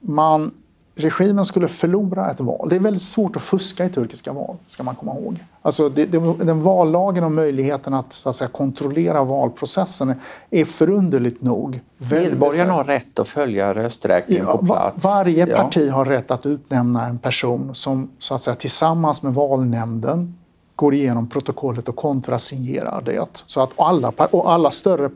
man 0.00 0.50
regimen 0.94 1.44
skulle 1.44 1.68
förlora 1.68 2.30
ett 2.30 2.40
val. 2.40 2.68
Det 2.68 2.76
är 2.76 2.80
väldigt 2.80 3.02
svårt 3.02 3.36
att 3.36 3.42
fuska 3.42 3.84
i 3.84 3.88
turkiska 3.90 4.32
val, 4.32 4.56
ska 4.66 4.82
man 4.82 4.94
komma 4.94 5.14
ihåg. 5.18 5.44
Alltså 5.62 5.88
det, 5.88 6.06
det, 6.06 6.18
den 6.18 6.60
vallagen 6.60 7.24
och 7.24 7.32
möjligheten 7.32 7.94
att, 7.94 8.22
att 8.24 8.36
säga, 8.36 8.48
kontrollera 8.48 9.24
valprocessen 9.24 10.14
är 10.50 10.64
förunderligt 10.64 11.42
nog. 11.42 11.80
Medborgarna 12.10 12.72
har 12.72 12.84
rätt 12.84 13.18
att 13.18 13.28
följa 13.28 13.74
rösträkningen 13.74 14.44
ja, 14.46 14.56
på 14.56 14.66
plats. 14.66 15.04
Varje 15.04 15.46
parti 15.46 15.86
ja. 15.88 15.94
har 15.94 16.04
rätt 16.04 16.30
att 16.30 16.46
utnämna 16.46 17.06
en 17.06 17.18
person 17.18 17.74
som 17.74 18.10
så 18.18 18.34
att 18.34 18.40
säga, 18.40 18.56
tillsammans 18.56 19.22
med 19.22 19.34
valnämnden 19.34 20.38
går 20.76 20.94
igenom 20.94 21.28
protokollet 21.28 21.88
och 21.88 21.96
kontrasignerar 21.96 23.02
det. 23.02 23.44
Så 23.46 23.60
att 23.60 23.70
alla, 23.76 24.12
och 24.30 24.52
alla 24.52 24.70
större, 24.70 25.10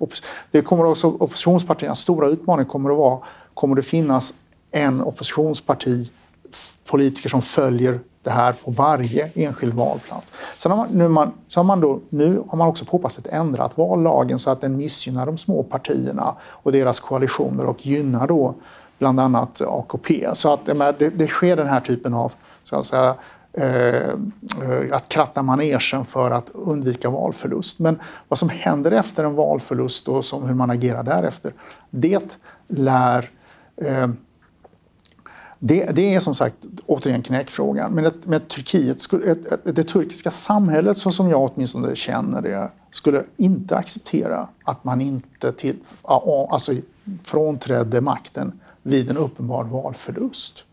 det 0.51 0.63
kommer 0.63 0.85
också 0.85 1.09
oppositionspartiernas 1.09 2.01
stora 2.01 2.29
utmaning 2.29 2.67
kommer 2.67 2.91
att 2.91 2.97
vara, 2.97 3.19
kommer 3.55 3.77
det 3.77 3.83
finnas 3.83 4.35
en 4.71 5.03
oppositionsparti 5.03 6.11
politiker 6.87 7.29
som 7.29 7.43
följer 7.43 8.01
det 8.23 8.31
här 8.31 8.53
på 8.53 8.71
varje 8.71 9.31
enskild 9.35 9.75
valplats. 9.75 10.33
Sen 10.59 10.73
har 10.73 10.79
man, 10.79 10.89
nu, 10.91 11.09
man, 11.09 11.33
så 11.49 11.61
har 11.61 11.65
man 11.65 11.81
då, 11.81 12.01
nu 12.09 12.43
har 12.49 12.59
man 12.59 12.69
också 12.69 12.85
på 12.85 12.91
hoppas 12.91 13.19
ändrat 13.31 13.79
vallagen 13.79 14.39
så 14.39 14.51
att 14.51 14.61
den 14.61 14.77
missgynnar 14.77 15.27
de 15.27 15.39
små 15.39 15.63
partierna 15.63 16.35
och 16.43 16.73
deras 16.73 17.01
koalitioner 17.01 17.67
och 17.67 17.87
gynnar 17.87 18.27
då 18.27 18.55
bland 18.99 19.21
annat 19.21 19.61
AKP. 19.61 20.29
Så 20.35 20.53
att 20.53 20.67
det, 20.67 21.11
det 21.11 21.27
sker 21.27 21.57
den 21.57 21.67
här 21.67 21.81
typen 21.81 22.15
av 22.15 22.33
så 22.63 22.77
att, 22.77 22.87
säga, 22.87 23.15
eh, 23.53 24.09
eh, 24.09 24.93
att 24.93 25.09
kratta 25.09 25.43
manegen 25.43 26.05
för 26.05 26.31
att 26.31 26.51
undvika 26.53 27.11
valförlust. 27.11 27.79
Men 27.79 27.99
vad 28.29 28.39
som 28.39 28.49
händer 28.49 28.93
efter 28.93 29.25
en 29.25 29.35
valförlust 29.35 30.09
och 30.09 30.25
som, 30.25 30.45
hur 30.45 30.55
man 30.55 30.71
agerar 30.71 31.03
därefter, 31.03 31.53
det 31.91 32.39
lär 32.69 33.31
eh, 33.77 34.09
det, 35.59 35.85
det, 35.85 36.15
är 36.15 36.21
som 36.21 36.35
sagt 36.35 36.57
återigen 36.87 37.23
knäckfrågan. 37.23 37.93
Men 37.93 38.07
ett, 38.07 38.27
med 38.27 38.49
Turkiet, 38.49 39.01
skulle, 39.01 39.33
ett, 39.33 39.53
ett, 39.53 39.77
det 39.77 39.85
turkiska 39.85 40.31
samhället 40.31 40.99
så 40.99 41.11
som 41.11 41.31
jag 41.31 41.51
åtminstone 41.53 41.97
känner 41.97 42.43
det 42.43 42.71
skulle 42.91 43.25
inte 43.37 43.77
acceptera 43.77 44.49
att 44.65 44.85
man 44.85 45.01
inte 45.01 45.53
till, 45.53 45.77
alltså, 46.03 46.73
frånträdde 47.25 48.01
makten 48.01 48.61
vid 48.83 49.11
en 49.11 49.17
uppenbar 49.17 49.65
valförlust. 49.65 50.65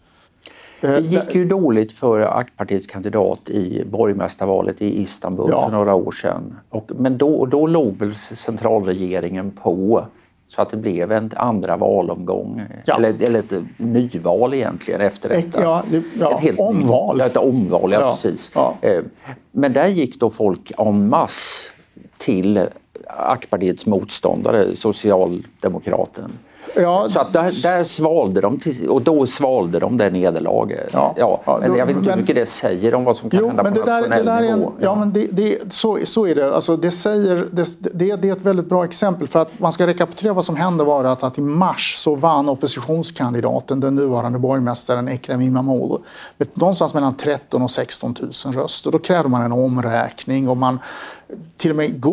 Eh, 0.82 0.92
det 0.92 1.00
gick 1.00 1.36
ju 1.36 1.46
dåligt 1.46 1.92
för 1.92 2.20
AK-partiets 2.20 2.88
kandidat 2.88 3.50
i 3.50 3.86
borgmästarvalet 3.86 4.82
i 4.82 5.02
Istanbul 5.02 5.48
ja. 5.52 5.66
för 5.66 5.72
några 5.72 5.96
år 5.96 6.12
sedan. 6.12 6.56
Och, 6.70 6.92
men 6.96 7.18
då, 7.18 7.46
då 7.46 7.68
låg 7.68 7.98
väl 7.98 8.16
centralregeringen 8.16 9.52
på 9.52 10.06
så 10.48 10.62
att 10.62 10.70
det 10.70 10.78
blev 10.78 11.12
en 11.12 11.32
andra 11.36 11.78
valomgång, 11.78 12.62
ja. 12.86 12.96
eller, 12.96 13.24
eller 13.24 13.40
ett 13.40 13.54
nyval 13.78 14.54
egentligen 14.54 15.02
efter 15.02 15.30
detta. 15.30 15.62
Ja, 15.62 15.84
det, 15.90 16.04
ja, 16.20 16.34
ett 16.34 16.40
helt 16.40 16.60
omval. 16.60 17.22
Ett 17.22 17.38
omval, 17.38 17.92
ja, 17.92 18.12
precis. 18.12 18.52
Eh, 18.82 19.04
men 19.52 19.74
där 19.74 19.88
gick 19.88 20.20
då 20.20 20.30
folk 20.30 20.72
en 20.78 21.10
masse 21.10 21.72
till 22.18 22.68
AK-partiets 23.08 23.86
motståndare, 23.86 24.76
Socialdemokraten. 24.76 26.32
Ja, 26.76 27.08
så 27.10 27.20
att 27.20 27.34
där, 27.34 27.64
där 27.64 27.84
svalde 27.84 28.42
de 28.42 28.60
till, 28.60 28.90
och 28.90 29.02
då 29.02 29.26
svalde 29.26 29.80
de 29.80 29.98
det 29.98 30.10
nederlaget. 30.10 30.90
Ja, 30.94 31.14
ja, 31.18 31.42
men 31.46 31.72
då, 31.72 31.78
jag 31.78 31.86
vet 31.86 31.96
inte 31.96 32.10
men, 32.10 32.14
hur 32.14 32.22
mycket 32.22 32.36
det 32.36 32.46
säger 32.46 32.96
om 32.96 33.04
vad 33.04 33.18
som 33.18 33.30
kan 33.30 33.40
jo, 33.40 33.48
hända 33.48 33.64
på 33.64 33.70
det 33.70 33.80
nationell 33.80 34.26
där, 34.26 34.42
det 34.42 34.48
där 34.48 34.56
nivå. 34.56 34.68
En, 34.68 34.84
ja, 34.84 34.96
men 34.96 35.14
det, 35.14 35.28
det, 35.32 35.74
så, 35.74 36.00
så 36.04 36.28
är 36.28 36.36
det. 36.36 36.56
Alltså, 36.56 36.78
det, 36.78 36.92
säger, 36.92 37.48
det, 37.52 37.78
det, 37.80 38.16
det 38.16 38.30
är 38.30 38.34
ett 38.34 38.42
väldigt 38.42 38.70
bra 38.70 38.86
exempel. 38.86 39.28
För 39.28 39.40
att 39.40 39.60
man 39.60 39.72
ska 39.72 39.88
rekapitulera 39.88 40.34
vad 40.34 40.46
som 40.46 40.56
hände 40.56 40.84
var 40.84 41.04
att, 41.04 41.24
att 41.24 41.38
i 41.38 41.42
mars 41.42 41.96
så 41.98 42.16
vann 42.16 42.50
oppositionskandidaten, 42.50 43.80
den 43.80 43.96
nuvarande 43.96 44.40
borgmästaren 44.40 45.08
Ekrem 45.08 45.42
Imamoglu, 45.42 45.98
någonstans 46.54 46.94
mellan 46.94 47.18
13 47.18 47.62
och 47.62 47.72
16 47.72 48.16
000 48.46 48.54
röster. 48.54 48.92
Då 48.92 49.00
krävde 49.00 49.30
man 49.30 49.42
en 49.42 49.52
omräkning 49.52 50.50
och 50.50 50.58
man 50.58 50.80
till 51.58 51.72
och 51.72 51.78
med 51.78 52.04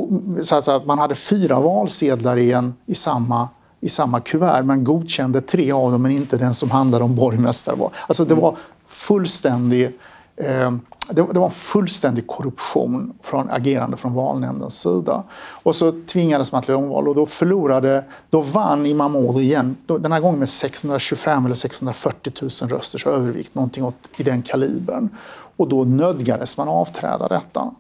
så 0.43 0.57
att 0.57 0.87
man 0.87 0.99
hade 0.99 1.15
fyra 1.15 1.61
valsedlar 1.61 2.37
i, 2.37 2.53
en, 2.53 2.75
i 2.87 2.95
samma 2.95 3.49
i 3.83 3.89
samma 3.89 4.21
kuvert 4.21 4.63
men 4.63 4.85
godkände 4.85 5.41
tre 5.41 5.73
av 5.73 5.93
dem 5.93 6.03
men 6.03 6.13
inte 6.13 6.37
den 6.37 6.55
som 6.55 6.71
handlade 6.71 7.05
om 7.05 7.15
borgmästarval. 7.15 7.91
Alltså 8.09 8.25
det 8.25 8.35
var 8.35 8.57
fullständig 8.87 9.99
eh, 10.37 10.71
det, 11.11 11.23
var 11.23 11.51
fullständig 11.51 12.27
korruption 12.27 13.13
från 13.23 13.51
agerande 13.51 13.97
från 13.97 14.15
valnämndens 14.15 14.81
sida. 14.81 15.23
Och 15.63 15.77
så 15.77 15.93
tvingades 16.07 16.53
man 16.53 16.63
till 16.63 16.75
omval 16.75 17.09
och 17.09 17.15
då 17.15 17.27
förlorade, 17.27 18.05
då 18.31 18.41
vann 18.41 18.87
Imamoglu 18.87 19.43
igen, 19.43 19.77
den 19.87 20.13
här 20.13 20.21
gången 20.21 20.39
med 20.39 20.49
625 20.49 21.47
eller 21.47 21.55
640 21.55 22.33
000 22.63 22.71
rösters 22.71 23.07
övervikt, 23.07 23.55
någonting 23.55 23.85
åt, 23.85 23.95
i 24.17 24.23
den 24.23 24.43
kalibern. 24.43 25.09
Och 25.57 25.69
då 25.69 25.85
nödgades 25.85 26.59
man 26.59 26.69
avträda 26.69 27.29
detta. 27.29 27.71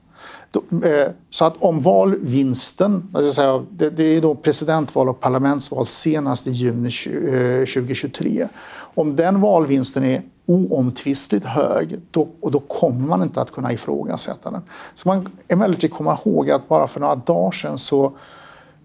Eh, 0.56 1.12
så 1.30 1.44
att 1.44 1.54
om 1.58 1.80
valvinsten, 1.80 3.08
alltså 3.12 3.66
det 3.70 4.02
är 4.02 4.20
då 4.20 4.34
presidentval 4.34 5.08
och 5.08 5.20
parlamentsval 5.20 5.86
senast 5.86 6.46
i 6.46 6.50
juni 6.50 6.90
2023. 6.90 8.40
Eh, 8.40 8.48
om 8.74 9.16
den 9.16 9.40
valvinsten 9.40 10.04
är 10.04 10.22
oomtvistligt 10.46 11.46
hög 11.46 12.00
då, 12.10 12.28
och 12.40 12.50
då 12.50 12.60
kommer 12.60 13.06
man 13.06 13.22
inte 13.22 13.40
att 13.40 13.50
kunna 13.50 13.72
ifrågasätta 13.72 14.50
den. 14.50 14.62
Så 14.94 15.08
man 15.08 15.28
emellertid 15.48 15.92
komma 15.92 16.18
ihåg 16.24 16.50
att 16.50 16.68
bara 16.68 16.86
för 16.86 17.00
några 17.00 17.14
dagar 17.14 17.50
sedan 17.50 17.78
så 17.78 18.12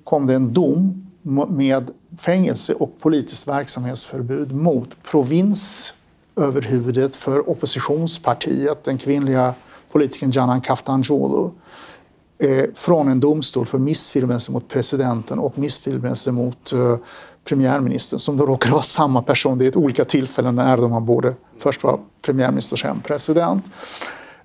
kom 0.04 0.28
det 0.28 0.34
en 0.34 0.54
dom 0.54 1.08
med 1.48 1.92
fängelse 2.20 2.74
och 2.74 3.00
politiskt 3.00 3.48
verksamhetsförbud 3.48 4.52
mot 4.52 5.04
provinsöverhuvudet 5.04 7.16
för 7.16 7.50
oppositionspartiet, 7.50 8.84
den 8.84 8.98
kvinnliga 8.98 9.54
politikern 9.92 10.32
Canan 10.32 10.62
Kaftanoglu 10.62 11.50
eh, 12.44 12.66
från 12.76 13.08
en 13.08 13.20
domstol 13.20 13.66
för 13.66 13.78
missfirmelse 13.78 14.52
mot 14.52 14.68
presidenten 14.68 15.40
och 15.40 15.58
missfirmelse 15.58 16.32
mot 16.32 16.74
eh, 16.74 16.98
premiärministern 17.44 18.20
som 18.20 18.38
då 18.38 18.46
råkar 18.46 18.72
vara 18.72 18.82
samma 18.82 19.22
person. 19.22 19.58
Det 19.58 19.66
är 19.66 19.70
ett 19.70 19.76
olika 19.76 20.06
tillfällen 20.06 20.56
när 20.56 20.74
Erdogan 20.74 21.06
borde 21.06 21.34
först 21.58 21.84
vara 21.84 22.00
premiärminister 22.22 22.76
och 22.76 22.80
sen 22.80 23.02
president. 23.02 23.66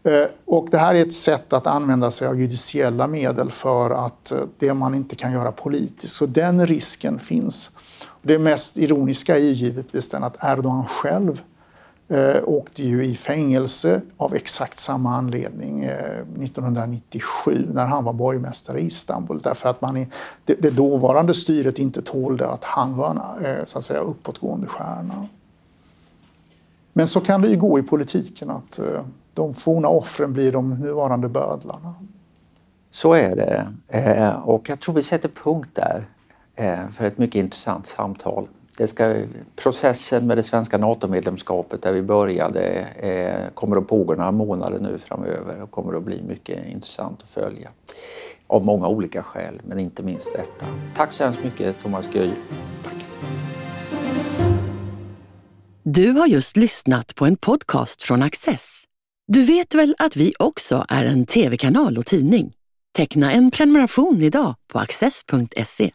Eh, 0.04 0.24
och 0.44 0.68
det 0.70 0.78
här 0.78 0.94
är 0.94 1.02
ett 1.02 1.12
sätt 1.12 1.52
att 1.52 1.66
använda 1.66 2.10
sig 2.10 2.28
av 2.28 2.40
judiciella 2.40 3.06
medel 3.06 3.50
för 3.50 3.90
att 3.90 4.32
eh, 4.32 4.38
det 4.58 4.74
man 4.74 4.94
inte 4.94 5.16
kan 5.16 5.32
göra 5.32 5.52
politiskt. 5.52 6.14
Så 6.14 6.26
den 6.26 6.66
risken 6.66 7.18
finns. 7.18 7.70
Det 8.22 8.38
mest 8.38 8.76
ironiska 8.76 9.36
är 9.36 9.40
givetvis 9.40 10.08
den 10.08 10.24
att 10.24 10.36
Erdogan 10.44 10.86
själv 10.86 11.42
eh, 12.12 12.42
åkte 12.44 12.82
ju 12.82 13.04
i 13.04 13.14
fängelse 13.14 14.00
av 14.16 14.34
exakt 14.34 14.78
samma 14.78 15.16
anledning 15.16 15.84
eh, 15.84 16.18
1997 16.18 17.68
när 17.72 17.86
han 17.86 18.04
var 18.04 18.12
borgmästare 18.12 18.80
i 18.80 18.86
Istanbul. 18.86 19.40
Därför 19.44 19.68
att 19.68 19.80
man 19.80 19.96
i, 19.96 20.08
det, 20.44 20.54
det 20.54 20.70
dåvarande 20.70 21.34
styret 21.34 21.78
inte 21.78 22.02
tålde 22.02 22.48
att 22.48 22.64
han 22.64 22.96
var 22.96 23.10
en 23.10 23.44
eh, 23.44 23.64
så 23.64 23.78
att 23.78 23.84
säga, 23.84 24.00
uppåtgående 24.00 24.66
stjärna. 24.66 25.28
Men 26.92 27.08
så 27.08 27.20
kan 27.20 27.40
det 27.40 27.48
ju 27.48 27.56
gå 27.56 27.78
i 27.78 27.82
politiken 27.82 28.50
att 28.50 28.78
eh, 28.78 29.04
de 29.34 29.54
forna 29.54 29.88
offren 29.88 30.32
blir 30.32 30.52
de 30.52 30.74
nuvarande 30.80 31.28
bödlarna. 31.28 31.94
Så 32.90 33.12
är 33.12 33.36
det. 33.36 33.66
Eh, 33.88 34.48
och 34.48 34.68
jag 34.68 34.80
tror 34.80 34.94
vi 34.94 35.02
sätter 35.02 35.28
punkt 35.28 35.70
där 35.72 36.06
eh, 36.54 36.88
för 36.90 37.04
ett 37.04 37.18
mycket 37.18 37.38
intressant 37.38 37.86
samtal. 37.86 38.48
Det 38.78 38.86
ska, 38.86 39.22
processen 39.56 40.26
med 40.26 40.38
det 40.38 40.42
svenska 40.42 40.78
NATO-medlemskapet 40.78 41.82
där 41.82 41.92
vi 41.92 42.02
började 42.02 42.62
eh, 42.80 43.54
kommer 43.54 43.76
att 43.76 43.88
pågå 43.88 44.14
några 44.14 44.32
månader 44.32 44.78
nu 44.80 44.98
framöver 44.98 45.62
och 45.62 45.70
kommer 45.70 45.96
att 45.96 46.02
bli 46.02 46.22
mycket 46.22 46.66
intressant 46.66 47.22
att 47.22 47.28
följa. 47.28 47.70
Av 48.46 48.64
många 48.64 48.88
olika 48.88 49.22
skäl, 49.22 49.60
men 49.64 49.78
inte 49.78 50.02
minst 50.02 50.32
detta. 50.32 50.66
Tack 50.94 51.12
så 51.12 51.24
hemskt 51.24 51.44
mycket 51.44 51.82
Thomas 51.82 52.14
Göj. 52.14 52.32
Tack. 52.84 52.94
Du 55.82 56.10
har 56.10 56.26
just 56.26 56.56
lyssnat 56.56 57.14
på 57.14 57.26
en 57.26 57.36
podcast 57.36 58.02
från 58.02 58.22
Access. 58.22 58.84
Du 59.26 59.44
vet 59.44 59.74
väl 59.74 59.94
att 59.98 60.16
vi 60.16 60.32
också 60.38 60.86
är 60.88 61.04
en 61.04 61.26
tv-kanal 61.26 61.98
och 61.98 62.06
tidning? 62.06 62.52
Teckna 62.96 63.32
en 63.32 63.50
prenumeration 63.50 64.22
idag 64.22 64.54
på 64.72 64.78
access.se. 64.78 65.92